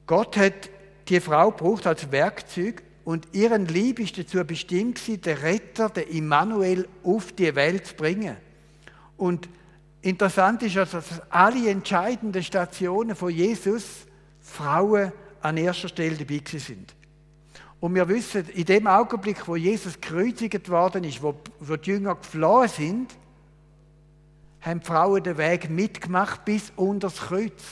Gott 0.06 0.36
hat 0.36 0.70
die 1.08 1.20
Frau 1.20 1.50
gebraucht 1.50 1.86
als 1.86 2.10
Werkzeug 2.10 2.82
und 3.04 3.28
ihren 3.32 3.66
Lieb 3.66 3.98
ist 4.00 4.18
dazu 4.18 4.44
bestimmt 4.44 4.96
gewesen, 4.96 5.20
den 5.20 5.38
Retter, 5.38 5.88
den 5.88 6.08
Immanuel, 6.08 6.88
auf 7.04 7.32
die 7.32 7.54
Welt 7.54 7.86
zu 7.86 7.94
bringen. 7.94 8.36
Und 9.16 9.48
interessant 10.02 10.62
ist, 10.62 10.76
also, 10.76 10.98
dass 10.98 11.22
alle 11.30 11.70
entscheidenden 11.70 12.42
Stationen 12.42 13.14
von 13.14 13.30
Jesus 13.30 14.06
Frauen 14.40 15.12
an 15.40 15.56
erster 15.56 15.88
Stelle 15.88 16.16
dabei 16.16 16.40
sind. 16.58 16.94
Und 17.78 17.94
wir 17.94 18.08
wissen, 18.08 18.48
in 18.48 18.64
dem 18.64 18.86
Augenblick, 18.86 19.46
wo 19.46 19.54
Jesus 19.54 20.00
gekreuzigt 20.00 20.68
worden 20.68 21.04
ist, 21.04 21.22
wo, 21.22 21.34
wo 21.60 21.76
die 21.76 21.90
Jünger 21.90 22.14
geflohen 22.16 22.68
sind, 22.68 23.14
haben 24.60 24.80
die 24.80 24.86
Frauen 24.86 25.22
den 25.22 25.38
Weg 25.38 25.70
mitgemacht 25.70 26.44
bis 26.44 26.72
unter 26.74 27.08
das 27.08 27.18
Kreuz. 27.18 27.62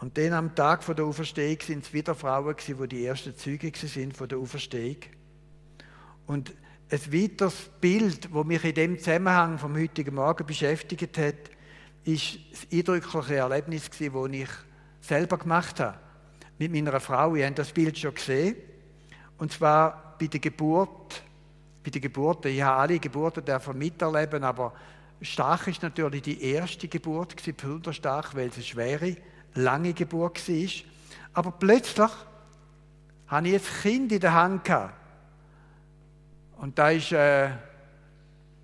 Und 0.00 0.16
dann 0.16 0.32
am 0.32 0.54
Tag 0.54 0.86
der 0.86 1.04
Auferstehung 1.04 1.58
sind 1.60 1.84
es 1.84 1.92
wieder 1.92 2.14
Frauen 2.14 2.54
gewesen, 2.54 2.78
die 2.80 2.88
die 2.88 3.04
ersten 3.04 3.36
Züge 3.36 3.72
sind 3.74 4.16
von 4.16 4.28
der 4.28 4.38
Auferstehung. 4.38 4.98
Und 6.26 6.54
ein 6.90 7.12
weiteres 7.12 7.70
Bild, 7.80 8.28
das 8.32 8.44
mich 8.44 8.64
in 8.64 8.74
dem 8.74 8.98
Zusammenhang 8.98 9.58
vom 9.58 9.76
heutigen 9.76 10.14
Morgen 10.14 10.46
beschäftigt 10.46 11.18
hat, 11.18 11.34
ist 12.04 12.38
das 12.52 12.66
eindrückliche 12.72 13.36
Erlebnis 13.36 13.90
gewesen, 13.90 14.32
das 14.32 14.40
ich 14.40 14.48
selber 15.00 15.36
gemacht 15.36 15.80
habe. 15.80 15.98
Mit 16.58 16.72
meiner 16.72 16.98
Frau. 17.00 17.34
Ihr 17.34 17.46
habt 17.46 17.58
das 17.58 17.72
Bild 17.72 17.98
schon 17.98 18.14
gesehen. 18.14 18.56
Und 19.36 19.52
zwar 19.52 20.16
bei 20.18 20.26
der 20.28 20.40
Geburt. 20.40 21.22
Bei 21.82 21.90
der 21.90 22.00
Geburt. 22.00 22.46
Ich 22.46 22.62
habe 22.62 22.80
alle 22.80 22.98
Geburten 22.98 23.44
miterleben, 23.74 24.44
aber 24.44 24.72
stark 25.20 25.66
ist 25.66 25.82
natürlich 25.82 26.22
die 26.22 26.42
erste 26.42 26.88
Geburt, 26.88 27.34
besonders 27.36 27.96
stark, 27.96 28.34
weil 28.34 28.48
es 28.48 28.54
eine 28.54 28.64
schwere 28.64 29.16
lange 29.54 29.92
Geburt 29.92 30.48
war. 30.48 30.70
Aber 31.34 31.50
plötzlich 31.52 32.10
hatte 33.26 33.48
ich 33.48 33.54
ein 33.54 33.82
Kind 33.82 34.12
in 34.12 34.20
der 34.20 34.34
Hand. 34.34 34.70
Und 36.56 36.78
da 36.78 36.90
ist 36.90 37.12
äh, 37.12 37.50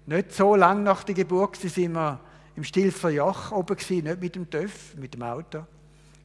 nicht 0.07 0.33
so 0.33 0.57
lange 0.57 0.83
nach 0.83 1.05
der 1.05 1.15
Geburt, 1.15 1.57
sind 1.57 1.93
wir 1.93 2.21
im 2.57 2.65
Stilfer 2.65 3.11
Joch 3.11 3.53
oben, 3.53 3.77
gewesen, 3.77 4.05
nicht 4.05 4.21
mit 4.21 4.35
dem 4.35 4.49
TÜV, 4.49 4.97
mit 4.97 5.15
dem 5.15 5.23
Auto. 5.23 5.65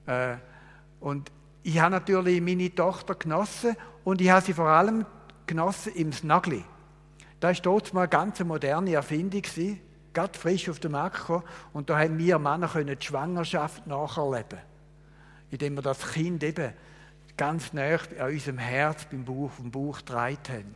Äh, 0.06 0.38
und 1.00 1.32
ich 1.64 1.80
habe 1.80 1.92
natürlich 1.92 2.42
meine 2.42 2.74
Tochter 2.74 3.16
genossen 3.16 3.76
und 4.04 4.22
ich 4.22 4.30
habe 4.30 4.46
sie 4.46 4.54
vor 4.54 4.68
allem 4.68 5.06
genossen 5.46 5.94
im 5.94 6.12
Snugly. 6.12 6.64
Das 7.40 7.58
war 7.58 7.64
dort 7.64 7.94
mal 7.94 8.02
eine 8.02 8.10
ganz 8.10 8.40
moderne 8.40 8.94
Erfindung. 8.94 9.42
Gewesen 9.42 9.80
gerade 10.14 10.38
frisch 10.38 10.70
auf 10.70 10.80
den 10.80 10.92
Markt 10.92 11.20
gekommen 11.20 11.44
und 11.74 11.90
da 11.90 12.00
haben 12.00 12.18
wir 12.18 12.40
Männer 12.40 12.68
die 12.68 13.06
Schwangerschaft 13.06 13.88
nacherleben 13.88 14.60
indem 15.52 15.76
wir 15.76 15.82
das 15.82 16.12
Kind 16.12 16.44
eben 16.44 16.74
ganz 17.38 17.74
nah 17.74 17.98
an 18.20 18.32
unserem 18.32 18.58
Herz, 18.58 19.06
beim 19.10 19.24
Bauch, 19.24 19.52
vom 19.52 19.72
Bauch 19.72 19.98
getragen 20.00 20.38
haben. 20.50 20.76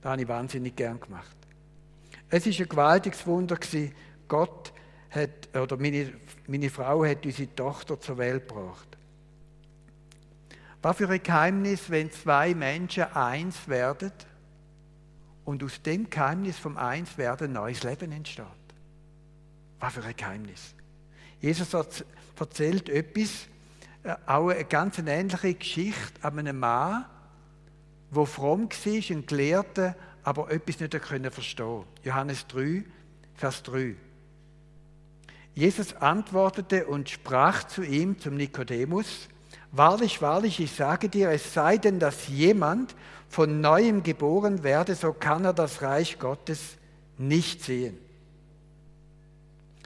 Das 0.00 0.12
habe 0.12 0.22
ich 0.22 0.28
wahnsinnig 0.28 0.76
gern 0.76 1.00
gemacht. 1.00 1.36
Es 2.28 2.46
war 2.46 2.52
ein 2.52 2.68
gewaltiges 2.68 3.26
Wunder 3.26 3.56
gewesen. 3.56 3.92
Gott 4.28 4.72
hat, 5.10 5.56
oder 5.56 5.76
meine, 5.76 6.12
meine 6.46 6.70
Frau 6.70 7.04
hat 7.04 7.24
unsere 7.24 7.54
Tochter 7.54 7.98
zur 8.00 8.18
Welt 8.18 8.48
gebracht. 8.48 8.88
Was 10.82 10.96
für 10.96 11.08
ein 11.08 11.22
Geheimnis, 11.22 11.90
wenn 11.90 12.10
zwei 12.12 12.54
Menschen 12.54 13.04
eins 13.04 13.66
werden 13.66 14.12
und 15.46 15.62
aus 15.62 15.80
dem 15.80 16.10
Geheimnis 16.10 16.58
vom 16.58 16.76
Einswerden 16.76 17.48
ein 17.48 17.52
neues 17.54 17.82
Leben 17.84 18.12
entsteht. 18.12 18.44
Was 19.80 19.94
für 19.94 20.02
ein 20.02 20.16
Geheimnis. 20.16 20.74
Jesus 21.40 21.72
erzählt 22.38 22.88
etwas, 22.88 23.46
äh, 24.02 24.16
auch 24.26 24.48
eine 24.48 24.64
ganz 24.64 24.98
ähnliche 24.98 25.54
Geschichte 25.54 26.22
an 26.22 26.38
einem 26.38 26.58
Mann, 26.58 27.06
der 28.14 28.26
fromm 28.26 28.68
war, 28.68 29.10
ein 29.16 29.26
Gelehrter, 29.26 29.96
aber 30.24 30.50
etwas 30.50 30.80
nicht 30.80 30.94
verstehen 30.94 31.64
konnte. 31.64 31.86
Johannes 32.02 32.46
3, 32.48 32.84
Vers 33.36 33.62
3. 33.62 33.94
Jesus 35.54 35.94
antwortete 35.94 36.86
und 36.86 37.08
sprach 37.08 37.64
zu 37.64 37.82
ihm, 37.82 38.18
zum 38.18 38.34
Nikodemus, 38.34 39.28
Wahrlich, 39.72 40.22
wahrlich, 40.22 40.60
ich 40.60 40.72
sage 40.72 41.10
dir, 41.10 41.30
es 41.30 41.52
sei 41.52 41.76
denn, 41.76 41.98
dass 41.98 42.28
jemand 42.28 42.94
von 43.36 43.60
neuem 43.60 44.02
geboren 44.02 44.62
werde, 44.62 44.94
so 44.94 45.12
kann 45.12 45.44
er 45.44 45.52
das 45.52 45.82
Reich 45.82 46.18
Gottes 46.18 46.78
nicht 47.18 47.62
sehen. 47.62 47.98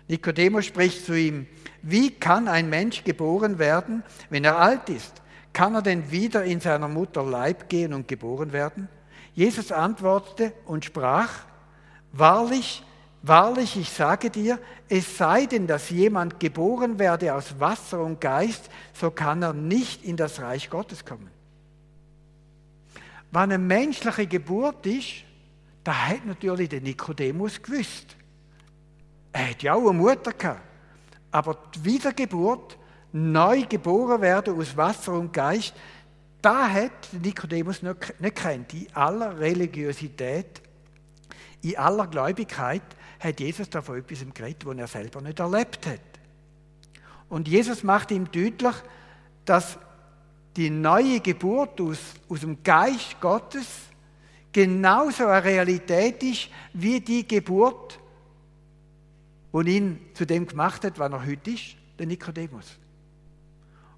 Nikodemus 0.07 0.67
spricht 0.67 1.05
zu 1.05 1.19
ihm, 1.19 1.49
wie 1.83 2.13
kann 2.13 2.47
ein 2.47 2.71
Mensch 2.71 3.03
geboren 3.03 3.59
werden, 3.59 4.05
wenn 4.29 4.45
er 4.45 4.57
alt 4.57 4.89
ist? 4.89 5.21
Kann 5.53 5.75
er 5.75 5.83
denn 5.83 6.13
wieder 6.13 6.45
in 6.45 6.61
seiner 6.61 6.87
Mutter 6.87 7.25
Leib 7.25 7.69
gehen 7.69 7.93
und 7.93 8.07
geboren 8.07 8.53
werden? 8.53 8.89
Jesus 9.35 9.73
antwortete 9.73 10.53
und 10.65 10.85
sprach, 10.85 11.31
wahrlich, 12.13 12.85
wahrlich, 13.23 13.77
ich 13.77 13.91
sage 13.91 14.31
dir, 14.31 14.61
es 14.89 15.19
sei 15.19 15.47
denn, 15.47 15.67
dass 15.67 15.91
jemand 15.91 16.39
geboren 16.39 17.01
werde 17.01 17.35
aus 17.35 17.59
Wasser 17.59 17.99
und 17.99 18.21
Geist, 18.21 18.71
so 18.93 19.11
kann 19.11 19.43
er 19.43 19.55
nicht 19.55 20.05
in 20.05 20.17
das 20.17 20.41
Reich 20.41 20.71
Gottes 20.71 21.05
kommen. 21.05 21.40
Wenn 23.31 23.43
eine 23.43 23.59
menschliche 23.59 24.27
Geburt 24.27 24.87
ist, 24.87 25.25
da 25.85 26.09
hat 26.09 26.27
natürlich 26.27 26.69
der 26.69 26.81
Nikodemus 26.81 27.63
gewusst. 27.63 28.17
Er 29.33 29.51
hat 29.51 29.63
ja 29.63 29.75
auch 29.75 29.89
eine 29.89 29.99
Mutter 29.99 30.33
gehabt. 30.33 30.63
Aber 31.31 31.57
die 31.75 31.85
Wiedergeburt, 31.85 32.77
neu 33.13 33.65
geboren 33.69 34.21
werden 34.21 34.59
aus 34.59 34.77
Wasser 34.77 35.13
und 35.13 35.33
Geist, 35.33 35.75
da 36.43 36.69
hat 36.69 37.13
Nikodemus 37.13 37.83
nicht, 37.83 38.35
kennt. 38.35 38.75
In 38.75 38.95
aller 38.95 39.39
Religiosität, 39.39 40.61
in 41.63 41.77
aller 41.77 42.07
Gläubigkeit 42.07 42.83
hat 43.21 43.41
Jesus 43.41 43.69
davon 43.69 43.99
etwas 43.99 44.25
geredet, 44.35 44.65
was 44.65 44.77
er 44.77 44.87
selber 44.87 45.21
nicht 45.21 45.39
erlebt 45.39 45.87
hat. 45.87 46.01
Und 47.29 47.47
Jesus 47.47 47.85
macht 47.85 48.11
ihm 48.11 48.31
deutlich, 48.31 48.75
dass 49.45 49.79
die 50.57 50.71
neue 50.71 51.21
Geburt 51.21 51.81
aus, 51.81 51.99
aus 52.29 52.41
dem 52.41 52.63
Geist 52.63 53.21
Gottes 53.21 53.67
genauso 54.53 55.27
eine 55.27 55.45
Realität 55.45 56.23
ist 56.23 56.49
wie 56.73 57.01
die 57.01 57.27
Geburt, 57.27 57.99
die 59.53 59.77
ihn 59.77 60.01
zu 60.15 60.27
dem 60.27 60.47
gemacht 60.47 60.85
hat, 60.85 60.99
was 60.99 61.13
er 61.13 61.27
heute 61.27 61.51
ist, 61.51 61.77
der 61.99 62.07
Nikodemus. 62.07 62.79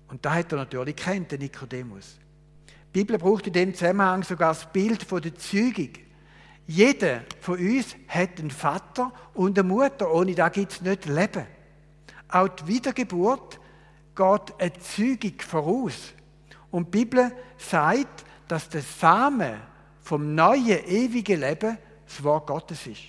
Und 0.09 0.25
da 0.25 0.35
hat 0.35 0.53
er 0.53 0.59
natürlich 0.59 0.97
kennt, 0.97 1.33
den 1.33 1.41
Nikodemus. 1.41 2.19
Die 2.95 2.99
Bibel 2.99 3.17
braucht 3.17 3.47
in 3.47 3.55
dem 3.55 3.75
Zusammenhang 3.75 4.23
sogar 4.23 4.51
das 4.51 4.71
Bild 4.71 5.03
von 5.03 5.23
der 5.23 5.35
Zeugung. 5.35 5.91
Jeder 6.67 7.23
von 7.41 7.59
uns 7.59 7.97
hat 8.09 8.39
einen 8.39 8.51
Vater 8.51 9.13
und 9.35 9.59
eine 9.59 9.67
Mutter, 9.67 10.13
ohne 10.13 10.35
da 10.35 10.51
gibt 10.51 10.73
es 10.73 10.81
nicht 10.83 11.07
Leben. 11.07 11.47
Auch 12.29 12.49
die 12.49 12.67
Wiedergeburt 12.67 13.59
geht 14.15 14.61
eine 14.61 14.73
Zeugung 14.79 15.41
voraus. 15.41 16.13
Und 16.73 16.93
die 16.93 17.05
Bibel 17.05 17.31
sagt, 17.57 18.25
dass 18.49 18.69
der 18.69 18.83
Same 18.83 19.61
vom 20.01 20.35
neuen, 20.35 20.85
ewigen 20.87 21.41
Leben 21.41 21.79
das 22.07 22.25
Wort 22.25 22.49
Gottes 22.49 22.87
ist. 22.89 23.03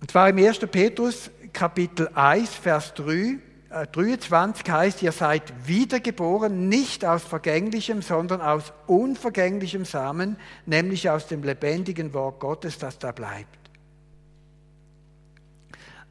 Und 0.00 0.10
zwar 0.10 0.28
im 0.30 0.38
1. 0.38 0.58
Petrus 0.70 1.30
Kapitel 1.52 2.08
1, 2.14 2.54
Vers 2.54 2.94
3, 2.94 3.38
äh, 3.70 3.86
23 3.86 4.70
heißt, 4.70 5.02
ihr 5.02 5.12
seid 5.12 5.52
wiedergeboren, 5.66 6.68
nicht 6.68 7.04
aus 7.04 7.22
vergänglichem, 7.24 8.02
sondern 8.02 8.40
aus 8.40 8.72
unvergänglichem 8.86 9.84
Samen, 9.84 10.36
nämlich 10.66 11.10
aus 11.10 11.26
dem 11.26 11.42
lebendigen 11.42 12.14
Wort 12.14 12.40
Gottes, 12.40 12.78
das 12.78 12.98
da 12.98 13.12
bleibt. 13.12 13.58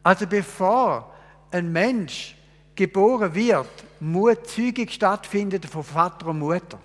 Also 0.03 0.27
bevor 0.27 1.13
ein 1.51 1.71
Mensch 1.71 2.35
geboren 2.75 3.33
wird, 3.33 3.67
muss 3.99 4.37
Zeugung 4.43 4.87
stattfinden 4.89 5.61
von 5.63 5.83
Vater 5.83 6.27
und 6.27 6.39
Mutter. 6.39 6.79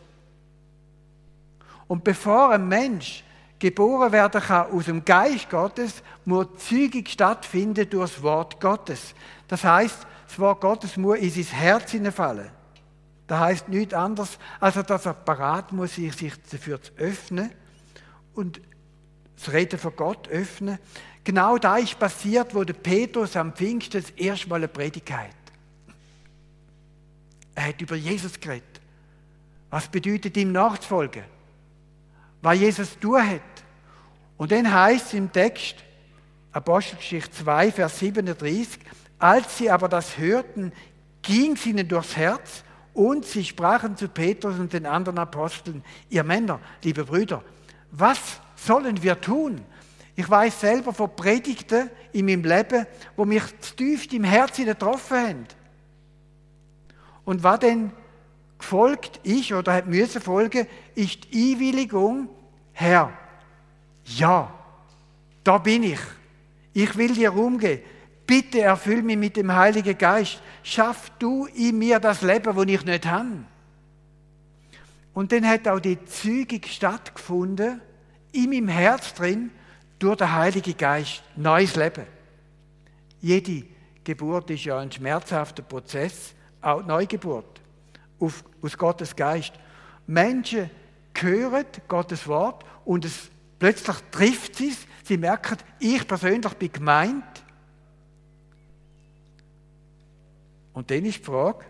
Und 1.88 2.04
bevor 2.04 2.50
ein 2.50 2.66
Mensch 2.68 3.24
geboren 3.58 4.12
werden 4.12 4.40
kann 4.40 4.70
aus 4.72 4.86
dem 4.86 5.04
Geist 5.04 5.48
Gottes, 5.50 6.02
muss 6.24 6.46
Zeugung 6.58 7.06
stattfinden 7.06 7.88
durch 7.88 8.14
das 8.14 8.22
Wort 8.22 8.60
Gottes. 8.60 9.14
Das 9.46 9.62
heißt, 9.62 9.98
das 10.26 10.38
Wort 10.38 10.60
Gottes 10.60 10.96
muss 10.96 11.18
in 11.18 11.30
sein 11.30 11.44
Herz 11.44 11.90
hineinfallen. 11.90 12.50
Das 13.26 13.38
heißt 13.38 13.68
nichts 13.68 13.94
anderes, 13.94 14.38
als 14.60 14.74
dass 14.74 15.06
er 15.06 15.14
parat 15.14 15.72
muss, 15.72 15.94
sich 15.94 16.32
dafür 16.50 16.82
zu 16.82 16.92
öffnen 16.96 17.50
und 18.34 18.60
das 19.36 19.52
Reden 19.52 19.78
von 19.78 19.94
Gott 19.96 20.28
öffnen. 20.28 20.78
Genau 21.24 21.56
da 21.58 21.76
ist 21.76 21.98
passiert, 21.98 22.54
wo 22.54 22.64
der 22.64 22.74
Petrus 22.74 23.36
am 23.36 23.52
Pfingsten 23.52 24.00
das 24.02 24.10
erste 24.10 24.48
Mal 24.48 24.56
eine 24.56 24.68
Predigt 24.68 25.10
hat. 25.10 25.41
Er 27.54 27.68
hat 27.68 27.80
über 27.80 27.96
Jesus 27.96 28.38
geredet. 28.38 28.80
Was 29.70 29.88
bedeutet 29.88 30.36
ihm 30.36 30.52
nachzufolgen? 30.52 31.24
Was 32.40 32.58
Jesus 32.58 32.98
tun 32.98 33.26
hat. 33.26 33.40
Und 34.36 34.52
dann 34.52 34.72
heißt 34.72 35.06
es 35.06 35.14
im 35.14 35.30
Text, 35.32 35.76
Apostelgeschichte 36.52 37.44
2, 37.44 37.72
Vers 37.72 37.98
37, 37.98 38.80
als 39.18 39.56
sie 39.56 39.70
aber 39.70 39.88
das 39.88 40.18
hörten, 40.18 40.72
ging 41.22 41.52
es 41.52 41.64
ihnen 41.64 41.86
durchs 41.86 42.16
Herz 42.16 42.64
und 42.92 43.24
sie 43.24 43.44
sprachen 43.44 43.96
zu 43.96 44.08
Petrus 44.08 44.58
und 44.58 44.72
den 44.72 44.84
anderen 44.84 45.18
Aposteln, 45.18 45.82
ihr 46.10 46.24
Männer, 46.24 46.60
liebe 46.82 47.04
Brüder, 47.04 47.42
was 47.90 48.18
sollen 48.56 49.02
wir 49.02 49.20
tun? 49.20 49.60
Ich 50.14 50.28
weiß 50.28 50.60
selber 50.60 50.92
von 50.92 51.14
Predigten 51.16 51.88
in 52.12 52.26
meinem 52.26 52.44
Leben, 52.44 52.86
wo 53.16 53.24
mich 53.24 53.42
tief 53.76 54.12
im 54.12 54.24
Herzen 54.24 54.66
getroffen 54.66 55.16
haben. 55.16 55.46
Und 57.24 57.42
was 57.42 57.60
denn 57.60 57.92
gefolgt 58.58 59.20
ist 59.24 59.52
oder 59.52 59.74
hat 59.74 59.86
müssen 59.86 60.20
folgen, 60.20 60.66
ist 60.94 61.32
die 61.32 61.54
Einwilligung, 61.54 62.28
Herr, 62.72 63.12
ja, 64.04 64.52
da 65.44 65.58
bin 65.58 65.82
ich. 65.82 66.00
Ich 66.72 66.96
will 66.96 67.14
dir 67.14 67.30
rumgehen. 67.30 67.80
Bitte 68.26 68.60
erfüll 68.60 69.02
mich 69.02 69.16
mit 69.16 69.36
dem 69.36 69.54
Heiligen 69.54 69.98
Geist. 69.98 70.40
Schaff 70.62 71.10
du 71.18 71.46
in 71.46 71.78
mir 71.78 72.00
das 72.00 72.22
Leben, 72.22 72.56
das 72.56 72.66
ich 72.66 72.84
nicht 72.84 73.06
habe. 73.06 73.44
Und 75.12 75.32
dann 75.32 75.46
hat 75.46 75.68
auch 75.68 75.80
die 75.80 76.02
Zeugung 76.06 76.62
stattgefunden, 76.64 77.80
in 78.32 78.48
meinem 78.48 78.68
Herz 78.68 79.12
drin, 79.12 79.50
durch 79.98 80.16
den 80.16 80.32
Heiligen 80.32 80.76
Geist. 80.76 81.22
Neues 81.36 81.76
Leben. 81.76 82.06
Jede 83.20 83.64
Geburt 84.02 84.50
ist 84.50 84.64
ja 84.64 84.78
ein 84.78 84.90
schmerzhafter 84.90 85.62
Prozess, 85.62 86.34
auch 86.62 86.84
Neugeburt 86.84 87.60
auf, 88.18 88.44
aus 88.62 88.76
Gottes 88.78 89.14
Geist. 89.14 89.52
Menschen 90.06 90.70
hören 91.18 91.66
Gottes 91.86 92.26
Wort 92.26 92.64
und 92.84 93.04
es 93.04 93.30
plötzlich 93.58 93.96
trifft 94.10 94.56
sie 94.56 94.70
es. 94.70 94.86
Sie 95.04 95.16
merken, 95.16 95.58
ich 95.78 96.06
persönlich 96.06 96.52
bin 96.54 96.72
gemeint. 96.72 97.44
Und 100.72 100.90
dann 100.90 101.04
ist 101.04 101.18
die 101.18 101.24
Frage, 101.24 101.64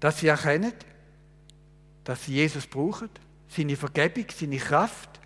dass 0.00 0.18
sie 0.18 0.28
erkennen, 0.28 0.72
dass 2.02 2.24
sie 2.24 2.34
Jesus 2.34 2.66
brauchen, 2.66 3.08
seine 3.48 3.76
Vergebung, 3.76 4.26
seine 4.34 4.58
Kraft. 4.58 5.20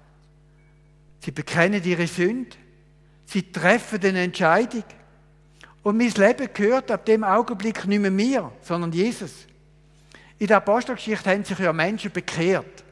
Sie 1.21 1.31
bekennen 1.33 1.83
ihre 1.83 2.07
Sünde. 2.07 2.57
Sie 3.25 3.51
treffen 3.51 4.01
eine 4.05 4.23
Entscheidung. 4.23 4.85
Und 5.89 5.97
mein 5.97 6.11
Leben 6.11 6.51
gehört 6.53 6.91
ab 6.91 7.07
dem 7.07 7.25
Augenblick 7.25 7.87
nicht 7.87 8.01
mehr 8.01 8.11
mir, 8.11 8.53
sondern 8.61 8.93
Jesus. 8.93 9.47
In 10.39 10.47
der 10.47 10.59
Apostelgeschichte 10.59 11.31
haben 11.31 11.43
sich 11.45 11.59
ja 11.59 11.73
Menschen 11.73 12.11
bekehrt. 12.11 12.85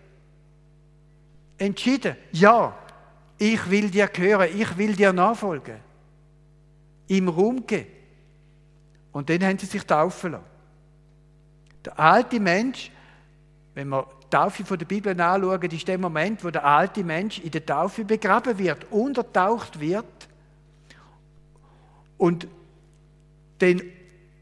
Entschieden, 1.58 2.16
ja, 2.32 2.74
ich 3.36 3.68
will 3.68 3.90
dir 3.90 4.06
gehören, 4.06 4.48
ich 4.50 4.78
will 4.78 4.96
dir 4.96 5.12
nachfolgen. 5.12 5.76
Im 7.08 7.28
Raum 7.28 7.66
gehen. 7.66 7.86
Und 9.12 9.28
dann 9.28 9.44
haben 9.44 9.58
sie 9.58 9.66
sich 9.66 9.84
taufen 9.84 10.32
lassen. 10.32 10.44
Der 11.84 12.00
alte 12.00 12.40
Mensch, 12.40 12.90
wenn 13.74 13.90
wir 13.90 14.06
die 14.22 14.30
Taufe 14.30 14.64
von 14.64 14.78
der 14.78 14.86
Bibel 14.86 15.20
anschauen, 15.20 15.70
ist 15.70 15.86
der 15.86 15.98
Moment, 15.98 16.42
wo 16.42 16.48
der 16.48 16.64
alte 16.64 17.04
Mensch 17.04 17.40
in 17.40 17.50
der 17.50 17.66
Taufe 17.66 18.06
begraben 18.06 18.56
wird, 18.56 18.90
untertaucht 18.90 19.78
wird 19.78 20.06
und 22.16 22.48
dann 23.58 23.82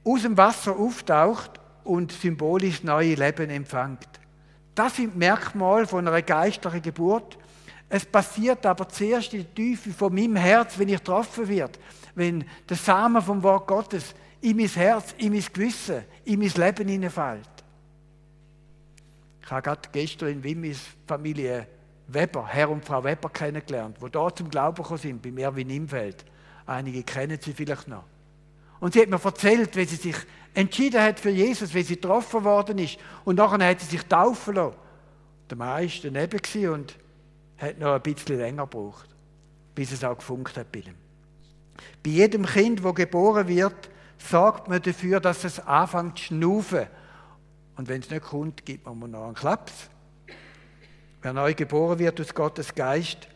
aus 0.05 0.23
dem 0.23 0.37
Wasser 0.37 0.77
auftaucht 0.77 1.61
und 1.85 2.13
symbolisch 2.13 2.83
neue 2.83 3.15
Leben 3.15 3.51
empfängt. 3.51 4.09
Das 4.75 4.97
sind 4.97 5.17
Merkmale 5.17 5.87
von 5.87 6.07
einer 6.07 6.23
geistlichen 6.23 6.83
Geburt. 6.83 7.39
Es 7.89 8.05
passiert 8.05 8.67
aber 8.67 8.89
zuerst 8.89 9.33
in 9.35 9.43
der 9.43 9.55
Tiefe 9.55 9.91
von 9.91 10.13
meinem 10.13 10.37
Herz, 10.37 10.79
wenn 10.79 10.89
ich 10.89 10.99
getroffen 10.99 11.47
wird, 11.47 11.79
wenn 12.15 12.45
der 12.69 12.77
Samen 12.77 13.23
vom 13.23 13.43
Wort 13.43 13.67
Gottes 13.67 14.15
in 14.41 14.57
mein 14.57 14.69
Herz, 14.69 15.15
in 15.19 15.33
mein 15.33 15.45
Gewissen, 15.53 16.05
in 16.25 16.41
mein 16.41 16.51
Leben 16.51 16.89
hineinfällt. 16.89 17.49
Ich 19.43 19.51
habe 19.51 19.63
gerade 19.63 19.89
gestern 19.93 20.29
in 20.31 20.43
Wimmis 20.43 20.81
Familie 21.07 21.67
Weber, 22.09 22.47
Herr 22.47 22.71
und 22.71 22.85
Frau 22.85 23.03
Weber 23.05 23.31
kennengelernt, 23.31 23.97
die 24.03 24.11
da 24.11 24.35
zum 24.35 24.51
Glauben 24.51 24.77
gekommen 24.83 24.99
sind, 24.99 25.23
bei 25.23 25.43
Erwin 25.43 25.71
Imfeld. 25.71 26.25
Einige 26.67 27.03
kennen 27.03 27.39
sie 27.41 27.53
vielleicht 27.53 27.89
noch. 27.89 28.05
Und 28.85 28.93
sie 28.93 29.01
hat 29.01 29.09
mir 29.09 29.25
erzählt, 29.25 29.77
wie 29.77 29.87
sie 29.87 29.97
sich 29.97 30.17
entschieden 30.53 31.01
hat 31.01 31.19
für 31.19 31.31
Jesus, 31.31 31.73
wie 31.73 31.83
sie 31.83 31.95
getroffen 31.95 32.45
worden 32.45 32.77
ist. 32.77 32.99
Und 33.25 33.37
nachher 33.37 33.67
hat 33.67 33.81
sie 33.81 33.87
sich 33.87 34.03
taufen 34.03 34.57
lassen. 34.57 34.77
Der 35.49 35.57
Mann 35.57 35.83
war 35.83 35.91
daneben 36.03 36.69
und 36.69 36.95
hat 37.57 37.79
noch 37.79 37.95
ein 37.95 38.03
bisschen 38.03 38.37
länger 38.37 38.67
gebraucht, 38.67 39.09
bis 39.75 39.91
es 39.91 40.05
auch 40.05 40.19
gefunkt 40.19 40.59
hat 40.59 40.71
bei 40.71 40.81
ihm. 40.81 40.97
Bei 42.03 42.11
jedem 42.11 42.45
Kind, 42.45 42.85
das 42.85 42.95
geboren 42.95 43.49
wird, 43.49 43.89
sorgt 44.19 44.69
man 44.69 44.83
dafür, 44.83 45.19
dass 45.19 45.45
es 45.45 45.61
anfängt 45.61 46.19
zu 46.19 46.25
schnaufen. 46.25 46.87
Und 47.79 47.89
wenn 47.89 48.03
es 48.03 48.11
nicht 48.11 48.25
kommt, 48.25 48.67
gibt 48.67 48.85
man 48.85 49.11
noch 49.11 49.25
einen 49.25 49.35
Klaps. 49.35 49.89
Wer 51.23 51.33
neu 51.33 51.55
geboren 51.55 51.99
wird 51.99 52.21
aus 52.21 52.35
Gottes 52.35 52.75
Geist, 52.75 53.29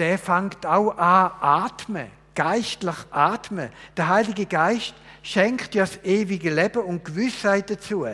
der 0.00 0.18
fängt 0.18 0.66
auch 0.66 0.98
an 0.98 1.30
atmen, 1.40 2.10
geistlich 2.34 2.96
atmen. 3.10 3.70
Der 3.96 4.08
Heilige 4.08 4.46
Geist 4.46 4.94
schenkt 5.22 5.74
ja 5.74 5.84
das 5.84 6.02
ewige 6.04 6.52
Leben 6.52 6.82
und 6.82 7.04
Gewissheit 7.04 7.70
dazu. 7.70 8.06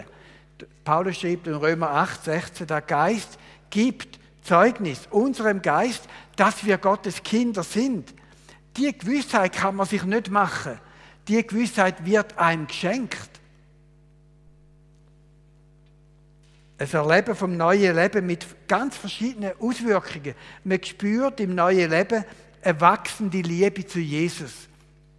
Paulus 0.85 1.19
schreibt 1.19 1.47
in 1.47 1.55
Römer 1.55 1.91
8, 1.91 2.25
16, 2.25 2.67
der 2.67 2.81
Geist 2.81 3.39
gibt 3.71 4.19
Zeugnis 4.43 5.09
unserem 5.11 5.61
Geist, 5.61 6.05
dass 6.37 6.65
wir 6.65 6.79
Gottes 6.79 7.23
Kinder 7.23 7.63
sind. 7.63 8.15
Die 8.77 8.97
Gewissheit 8.97 9.55
kann 9.55 9.75
man 9.75 9.87
sich 9.87 10.05
nicht 10.05 10.31
machen. 10.31 10.79
Die 11.29 11.45
Gewissheit 11.45 12.05
wird 12.05 12.39
einem 12.39 12.67
geschenkt. 12.67 13.31
Ein 16.79 16.93
Erleben 16.93 17.35
vom 17.35 17.57
neuen 17.57 17.97
Leben 17.97 18.27
mit 18.27 18.47
ganz 18.69 18.97
verschiedenen 18.97 19.53
Auswirkungen. 19.59 20.35
Man 20.63 20.85
spürt 20.85 21.41
im 21.41 21.55
neuen 21.55 21.91
Leben 21.91 22.25
eine 22.67 22.81
wachsende 22.81 23.41
Liebe 23.41 23.87
zu 23.87 24.01
Jesus 24.01 24.69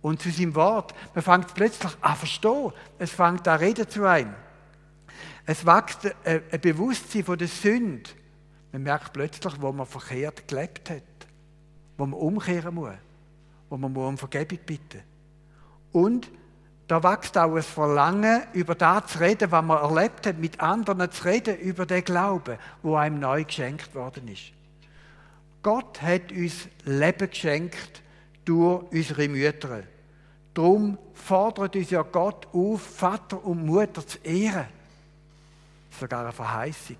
und 0.02 0.22
zu 0.22 0.30
seinem 0.30 0.54
Wort. 0.56 0.94
Man 1.16 1.24
fängt 1.24 1.54
plötzlich 1.54 1.92
an 2.02 2.16
verstehen. 2.16 2.74
Es 3.00 3.12
fängt 3.12 3.48
an 3.48 3.60
reden 3.60 3.90
zu 3.90 4.06
einem. 4.06 4.36
Es 5.46 5.66
wächst 5.66 6.14
ein 6.26 6.62
Bewusstsein 6.62 7.24
von 7.24 7.38
der 7.38 7.48
Sünde. 7.48 8.10
Man 8.74 8.84
merkt 8.84 9.14
plötzlich, 9.14 9.54
wo 9.62 9.72
man 9.72 9.86
verkehrt 9.86 10.48
gelebt 10.48 10.90
hat, 10.90 11.04
wo 11.98 12.06
man 12.06 12.20
umkehren 12.20 12.76
muss, 12.76 12.92
wo 13.70 13.78
man 13.78 13.96
um 13.96 14.18
Vergebung 14.18 14.60
bitten 14.66 15.02
muss. 15.94 16.04
Und 16.04 16.32
da 16.88 17.02
wächst 17.02 17.38
auch 17.38 17.56
ein 17.56 17.64
Verlangen, 17.64 18.44
über 18.54 18.76
das 18.76 19.08
zu 19.08 19.20
reden, 19.20 19.52
was 19.52 19.64
man 19.64 19.78
erlebt 19.78 20.28
hat, 20.28 20.38
mit 20.38 20.60
anderen 20.60 21.10
zu 21.12 21.24
reden, 21.24 21.58
über 21.58 21.86
den 21.86 22.04
Glauben, 22.04 22.58
wo 22.82 22.96
einem 22.96 23.20
neu 23.20 23.46
geschenkt 23.46 23.96
worden 23.96 24.28
ist. 24.28 24.52
Gott 25.64 26.02
hat 26.02 26.32
uns 26.32 26.68
Leben 26.86 27.30
geschenkt 27.30 28.02
durch 28.46 28.84
unsere 28.92 29.28
Mütter. 29.28 29.84
Darum 30.54 30.98
fordert 31.14 31.76
uns 31.76 31.90
ja 31.90 32.02
Gott 32.02 32.48
auf, 32.54 32.82
Vater 32.82 33.44
und 33.44 33.66
Mutter 33.66 34.06
zu 34.06 34.18
ehren. 34.24 34.68
Sogar 36.00 36.24
eine 36.24 36.32
Verheißung. 36.32 36.98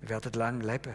Wir 0.00 0.08
werden 0.10 0.32
lang 0.32 0.60
leben. 0.60 0.94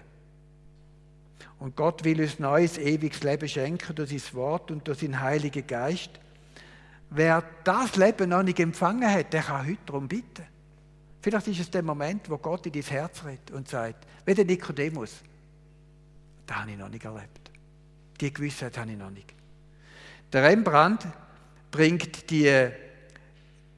Und 1.60 1.76
Gott 1.76 2.04
will 2.04 2.22
uns 2.22 2.39
neues, 2.39 2.78
ewiges 2.78 3.24
Leben 3.24 3.48
schenken 3.48 3.96
durch 3.96 4.10
sein 4.10 4.34
Wort 4.34 4.72
und 4.72 4.88
durch 4.88 5.00
seinen 5.00 5.20
Heiligen 5.20 5.66
Geist. 5.66 6.12
Wer 7.12 7.44
das 7.64 7.96
Leben 7.98 8.30
noch 8.30 8.44
nicht 8.44 8.60
empfangen 8.60 9.10
hat, 9.10 9.34
der 9.34 9.44
kann 9.44 9.68
heute 9.68 9.80
darum 9.86 10.08
bitten. 10.08 10.46
Vielleicht 11.22 11.48
ist 11.50 11.60
es 11.60 11.70
der 11.70 11.84
Moment, 11.84 12.30
wo 12.30 12.38
Gott 12.38 12.66
in 12.66 12.72
dein 12.72 12.82
Herz 12.82 13.24
redet 13.24 13.52
und 13.52 13.68
sagt, 13.68 14.08
wie 14.26 14.34
der 14.34 14.46
Nikodemus, 14.46 15.24
das 16.52 16.60
habe 16.60 16.72
ich 16.72 16.78
noch 16.78 16.89
nicht 16.89 17.06
erlebt. 17.06 17.49
Die 18.20 18.34
Gewissheit 18.34 18.78
habe 18.78 18.91
ich 18.91 18.97
noch 18.97 19.10
nicht. 19.10 19.34
Der 20.34 20.43
Rembrandt 20.43 21.08
bringt 21.72 22.30
die, 22.30 22.70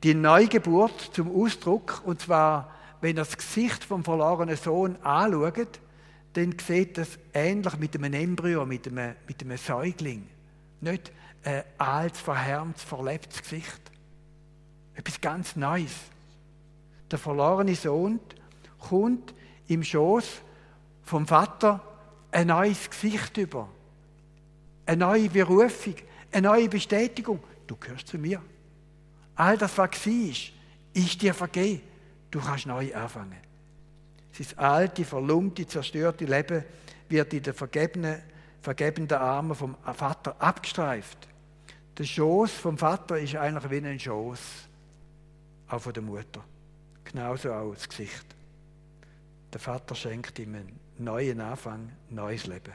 die 0.02 0.14
Neugeburt 0.16 1.12
zum 1.14 1.36
Ausdruck. 1.36 2.02
Und 2.04 2.22
zwar, 2.22 2.74
wenn 3.00 3.16
er 3.16 3.26
das 3.26 3.38
Gesicht 3.38 3.84
vom 3.84 4.04
verlorenen 4.04 4.58
Sohn 4.58 4.96
anschaut, 5.04 5.80
dann 6.34 6.56
sieht 6.58 6.98
das 6.98 7.20
ähnlich 7.32 7.78
mit 7.78 7.96
einem 7.96 8.12
Embryo, 8.12 8.66
mit 8.66 8.88
einem, 8.88 9.16
mit 9.28 9.44
einem 9.44 9.58
Säugling. 9.58 10.28
Nicht 10.82 11.12
ein 11.44 11.64
altes, 11.78 12.22
verhärmtes, 12.22 12.84
verlebtes 12.84 13.44
Gesicht. 13.44 13.82
Etwas 14.96 15.22
ganz 15.22 15.56
Neues. 15.56 15.94
Der 17.12 17.20
verlorene 17.20 17.76
Sohn 17.76 18.20
kommt 18.80 19.36
im 19.68 19.84
Schoß 19.84 20.42
vom 21.04 21.28
Vater 21.28 21.93
ein 22.34 22.48
neues 22.48 22.90
Gesicht 22.90 23.38
über. 23.38 23.70
Eine 24.86 25.06
neue 25.06 25.30
Berufung, 25.30 25.96
eine 26.32 26.48
neue 26.48 26.68
Bestätigung. 26.68 27.40
Du 27.68 27.76
gehörst 27.76 28.08
zu 28.08 28.18
mir. 28.18 28.42
All 29.36 29.58
das, 29.58 29.78
was 29.78 30.06
war, 30.06 30.36
ist 30.94 31.22
dir 31.22 31.34
vergeben. 31.34 31.82
Du 32.30 32.42
kannst 32.42 32.66
neu 32.66 32.94
anfangen. 32.94 33.38
Sein 34.32 34.58
alte, 34.58 35.06
verlumpte, 35.06 35.68
zerstörte 35.68 36.26
Leben 36.26 36.64
wird 37.08 37.34
in 37.34 37.44
den 37.44 37.54
vergebenen, 37.54 38.22
vergebenden 38.62 39.18
Armen 39.18 39.56
vom 39.56 39.76
Vater 39.94 40.36
abgestreift. 40.40 41.28
Der 41.98 42.04
Schoß 42.04 42.52
vom 42.52 42.78
Vater 42.78 43.20
ist 43.20 43.36
eigentlich 43.36 43.70
wie 43.70 43.88
ein 43.88 44.00
Schoß, 44.00 44.40
auch 45.68 45.80
von 45.80 45.94
der 45.94 46.02
Mutter. 46.02 46.44
Genauso 47.04 47.54
auch 47.54 47.74
das 47.76 47.88
Gesicht. 47.88 48.26
Der 49.54 49.60
Vater 49.60 49.94
schenkt 49.94 50.40
ihm 50.40 50.56
einen 50.56 50.83
neuen 50.98 51.42
Anfang, 51.42 51.92
neues 52.10 52.48
Leben. 52.48 52.74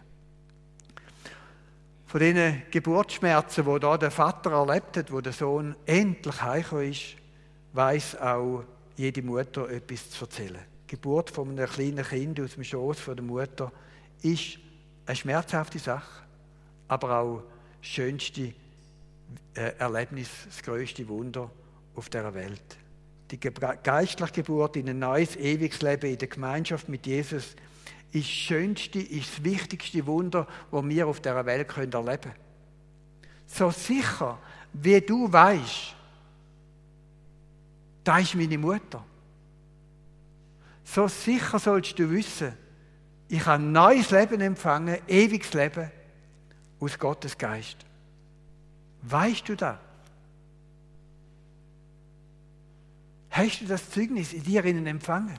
Von 2.06 2.20
diesen 2.20 2.62
Geburtsschmerzen, 2.70 3.66
wo 3.66 3.78
da 3.78 3.98
der 3.98 4.10
Vater 4.10 4.52
erlebt 4.52 4.96
hat, 4.96 5.12
wo 5.12 5.20
der 5.20 5.32
Sohn 5.32 5.76
endlich 5.84 6.40
heimgekommen 6.40 6.90
ist, 6.90 7.16
weiß 7.74 8.16
auch 8.16 8.64
jede 8.96 9.22
Mutter 9.22 9.68
etwas 9.68 10.10
zu 10.10 10.24
erzählen. 10.24 10.60
Die 10.84 10.96
Geburt 10.96 11.30
von 11.30 11.50
einem 11.50 11.68
kleinen 11.68 12.04
Kind 12.04 12.40
aus 12.40 12.54
dem 12.54 12.64
Schoß 12.64 13.04
der 13.06 13.22
Mutter 13.22 13.70
ist 14.22 14.58
eine 15.04 15.16
schmerzhafte 15.16 15.78
Sache, 15.78 16.22
aber 16.88 17.18
auch 17.18 17.42
das 17.80 17.88
schönste 17.88 18.54
äh, 19.54 19.72
Erlebnis, 19.78 20.30
das 20.46 20.62
größte 20.62 21.06
Wunder 21.08 21.50
auf 21.94 22.08
der 22.08 22.32
Welt. 22.32 22.78
Die 23.30 23.38
geistliche 23.38 24.32
Geburt 24.32 24.76
in 24.76 24.88
ein 24.88 24.98
neues, 24.98 25.36
ewiges 25.36 25.82
Leben 25.82 26.10
in 26.10 26.18
der 26.18 26.28
Gemeinschaft 26.28 26.88
mit 26.88 27.06
Jesus 27.06 27.54
ist 28.12 28.24
das 28.24 28.30
schönste, 28.30 29.00
ist 29.00 29.38
das 29.38 29.44
wichtigste 29.44 30.06
Wunder, 30.06 30.46
das 30.70 30.84
wir 30.84 31.06
auf 31.06 31.20
dieser 31.20 31.44
Welt 31.44 31.76
erleben 31.76 32.20
können. 32.20 32.34
So 33.46 33.70
sicher, 33.70 34.38
wie 34.72 35.00
du 35.00 35.30
weißt, 35.32 35.94
da 38.04 38.18
ist 38.18 38.34
meine 38.34 38.58
Mutter. 38.58 39.04
So 40.84 41.08
sicher 41.08 41.58
sollst 41.58 41.98
du 41.98 42.10
wissen, 42.10 42.54
ich 43.28 43.44
habe 43.44 43.62
ein 43.62 43.72
neues 43.72 44.10
Leben 44.10 44.40
empfangen, 44.40 44.98
ewiges 45.06 45.52
Leben 45.52 45.90
aus 46.80 46.98
Gottes 46.98 47.36
Geist. 47.36 47.76
Weißt 49.02 49.48
du 49.48 49.54
das? 49.54 49.76
Hast 53.30 53.60
du 53.60 53.66
das 53.66 53.90
Zeugnis 53.90 54.32
in 54.32 54.42
dir 54.42 54.64
innen 54.64 54.86
empfangen? 54.86 55.38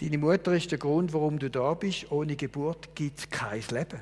Deine 0.00 0.18
Mutter 0.18 0.52
ist 0.52 0.70
der 0.70 0.78
Grund, 0.78 1.12
warum 1.12 1.38
du 1.38 1.48
da 1.48 1.74
bist. 1.74 2.10
Ohne 2.10 2.36
Geburt 2.36 2.94
gibt 2.94 3.18
es 3.18 3.30
kein 3.30 3.62
Leben. 3.70 4.00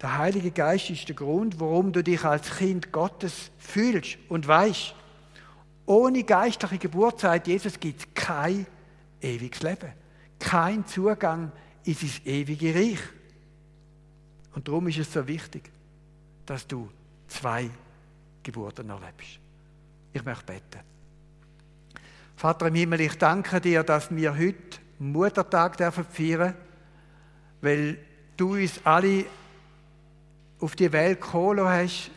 Der 0.00 0.18
Heilige 0.18 0.50
Geist 0.50 0.90
ist 0.90 1.08
der 1.08 1.16
Grund, 1.16 1.58
warum 1.58 1.92
du 1.92 2.04
dich 2.04 2.24
als 2.24 2.56
Kind 2.56 2.92
Gottes 2.92 3.50
fühlst 3.58 4.18
und 4.28 4.46
weißt. 4.46 4.94
Ohne 5.86 6.22
geistliche 6.22 6.78
Geburt, 6.78 7.20
sagt 7.20 7.48
Jesus, 7.48 7.80
gibt 7.80 8.00
es 8.00 8.06
kein 8.14 8.66
ewiges 9.20 9.62
Leben. 9.62 9.92
Kein 10.38 10.86
Zugang 10.86 11.50
in 11.84 11.94
sein 11.94 12.10
ewige 12.26 12.74
Reich. 12.74 13.00
Und 14.54 14.68
darum 14.68 14.86
ist 14.88 14.98
es 14.98 15.12
so 15.12 15.26
wichtig, 15.26 15.70
dass 16.44 16.66
du 16.66 16.88
zwei 17.26 17.70
Geburten 18.42 18.90
erlebst. 18.90 19.40
Ich 20.12 20.24
möchte 20.24 20.44
beten. 20.44 20.97
Vater 22.38 22.68
im 22.68 22.76
Himmel, 22.76 23.00
ich 23.00 23.18
danke 23.18 23.60
dir, 23.60 23.82
dass 23.82 24.14
wir 24.14 24.38
heute 24.38 24.78
Muttertag 25.00 25.76
feiern 25.76 26.04
dürfen, 26.08 26.54
weil 27.62 27.98
du 28.36 28.52
uns 28.52 28.80
alle 28.84 29.24
auf 30.60 30.76
die 30.76 30.92
Welt 30.92 31.20
geholt 31.20 31.58
hast, 31.58 32.12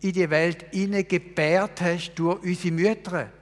in 0.00 0.12
die 0.12 0.30
Welt 0.30 0.70
gebärt 1.08 1.80
hast 1.80 2.14
durch 2.14 2.40
unsere 2.44 2.72
Mütter. 2.72 3.32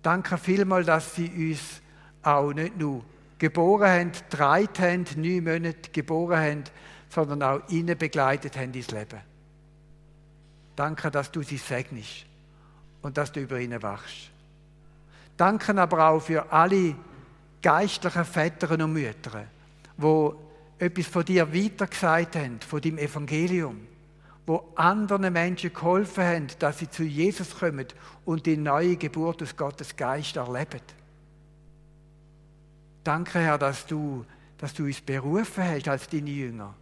Danke 0.00 0.38
vielmals, 0.38 0.86
dass 0.86 1.14
sie 1.14 1.28
uns 1.28 1.82
auch 2.22 2.54
nicht 2.54 2.78
nur 2.78 3.04
geboren 3.38 3.90
haben, 3.90 4.12
dreit 4.30 4.78
haben, 4.78 5.04
neun 5.16 5.44
Monate 5.44 5.90
geboren 5.92 6.38
haben, 6.38 6.64
sondern 7.10 7.42
auch 7.42 7.68
ihnen 7.68 7.98
begleitet 7.98 8.56
haben 8.56 8.72
ins 8.72 8.90
Leben. 8.92 9.20
Danke, 10.74 11.10
dass 11.10 11.30
du 11.30 11.42
sie 11.42 11.58
segnest 11.58 12.24
und 13.02 13.18
dass 13.18 13.30
du 13.30 13.40
über 13.40 13.60
ihnen 13.60 13.82
wachst. 13.82 14.30
Danke 15.40 15.74
aber 15.80 16.10
auch 16.10 16.20
für 16.20 16.52
alle 16.52 16.94
geistlichen 17.62 18.24
Väter 18.26 18.72
und 18.72 18.92
Mütter, 18.92 19.46
die 19.96 20.30
etwas 20.84 21.06
von 21.06 21.24
dir 21.24 21.50
weitergesagt 21.54 22.36
haben, 22.36 22.60
von 22.60 22.80
deinem 22.80 22.98
Evangelium 22.98 23.86
wo 24.50 24.72
anderen 24.74 25.32
Menschen 25.32 25.72
geholfen 25.72 26.24
haben, 26.24 26.46
dass 26.58 26.80
sie 26.80 26.90
zu 26.90 27.04
Jesus 27.04 27.56
kommen 27.56 27.86
und 28.24 28.46
die 28.46 28.56
neue 28.56 28.96
Geburt 28.96 29.40
aus 29.44 29.56
Gottes 29.56 29.94
Geist 29.94 30.34
erleben. 30.34 30.80
Danke, 33.04 33.38
Herr, 33.38 33.58
dass 33.58 33.86
du, 33.86 34.26
dass 34.58 34.74
du 34.74 34.86
uns 34.86 35.00
berufen 35.02 35.62
hast 35.62 35.86
als 35.86 36.08
deine 36.08 36.30
Jünger, 36.30 36.74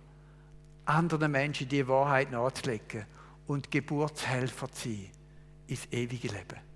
anderen 0.87 1.31
Menschen 1.31 1.69
die 1.69 1.87
Wahrheit 1.87 2.31
nachzulegen 2.33 3.05
und 3.47 3.71
Geburtshelfer 3.71 4.73
zu 4.73 4.89
sein 4.89 5.11
ins 5.67 5.87
ewige 5.93 6.29
Leben. 6.29 6.68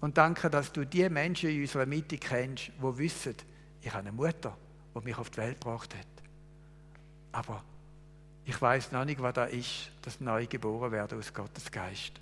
Und 0.00 0.16
danke, 0.16 0.48
dass 0.48 0.72
du 0.72 0.84
die 0.86 1.08
Menschen 1.08 1.50
in 1.50 1.60
unserer 1.60 1.86
Mitte 1.86 2.16
kennst, 2.16 2.70
die 2.78 2.98
wissen, 2.98 3.34
ich 3.82 3.90
habe 3.90 4.00
eine 4.00 4.12
Mutter, 4.12 4.56
die 4.94 5.04
mich 5.04 5.16
auf 5.16 5.30
die 5.30 5.38
Welt 5.38 5.60
gebracht 5.60 5.94
hat. 5.94 6.06
Aber 7.32 7.62
ich 8.44 8.60
weiß 8.60 8.92
noch 8.92 9.04
nicht, 9.04 9.20
was 9.20 9.34
da 9.34 9.44
ist, 9.44 9.90
das 10.02 10.20
neu 10.20 10.46
geboren 10.46 10.90
werden 10.92 11.18
aus 11.18 11.32
Gottes 11.32 11.70
Geist. 11.70 12.12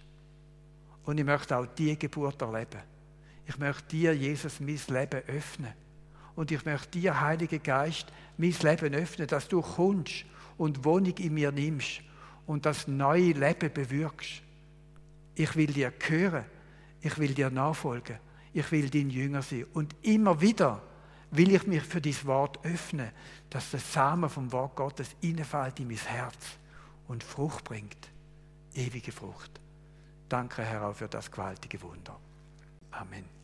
Und 1.05 1.19
ich 1.19 1.25
möchte 1.25 1.57
auch 1.57 1.67
diese 1.67 1.97
Geburt 1.97 2.43
erleben. 2.43 2.83
Ich 3.47 3.57
möchte 3.59 3.89
dir, 3.89 4.15
Jesus, 4.15 4.61
mein 4.61 4.79
Leben 4.89 5.23
öffnen. 5.27 5.73
Und 6.37 6.51
ich 6.51 6.65
möchte 6.65 6.99
dir, 6.99 7.19
Heiliger 7.21 7.59
Geist, 7.59 8.07
mein 8.37 8.55
Leben 8.61 8.95
öffnen, 8.95 9.27
dass 9.27 9.49
du 9.49 9.63
kommst 9.63 10.27
und 10.59 10.85
Wohnung 10.85 11.17
in 11.17 11.35
mir 11.35 11.51
nimmst 11.51 12.03
und 12.47 12.67
das 12.67 12.87
neue 12.87 13.33
Leben 13.33 13.73
bewirkst. 13.73 14.43
Ich 15.35 15.57
will 15.57 15.73
dir 15.73 15.93
hören. 16.07 16.45
Ich 17.09 17.17
will 17.17 17.33
dir 17.33 17.49
nachfolgen. 17.49 18.19
Ich 18.53 18.71
will 18.71 18.91
dein 18.91 19.09
Jünger 19.09 19.41
sein. 19.41 19.65
Und 19.73 19.97
immer 20.03 20.39
wieder 20.43 20.83
will 21.31 21.55
ich 21.55 21.67
mich 21.67 21.83
für 21.83 22.03
dieses 22.03 22.27
Wort 22.27 22.63
öffnen, 22.67 23.11
dass 23.49 23.71
der 23.71 23.81
Samen 23.81 24.29
vom 24.29 24.53
Wort 24.53 24.77
Gottes 24.77 25.17
innefällt 25.23 25.81
in 25.81 25.89
mein 25.89 25.97
Herz 25.97 26.59
und 27.09 27.25
Frucht 27.25 27.65
bringt. 27.65 28.11
Ewige 28.75 29.11
Frucht. 29.11 29.59
Danke, 30.29 30.63
Herr, 30.63 30.93
für 30.93 31.09
das 31.09 31.31
gewaltige 31.31 31.81
Wunder. 31.81 32.21
Amen. 32.91 33.38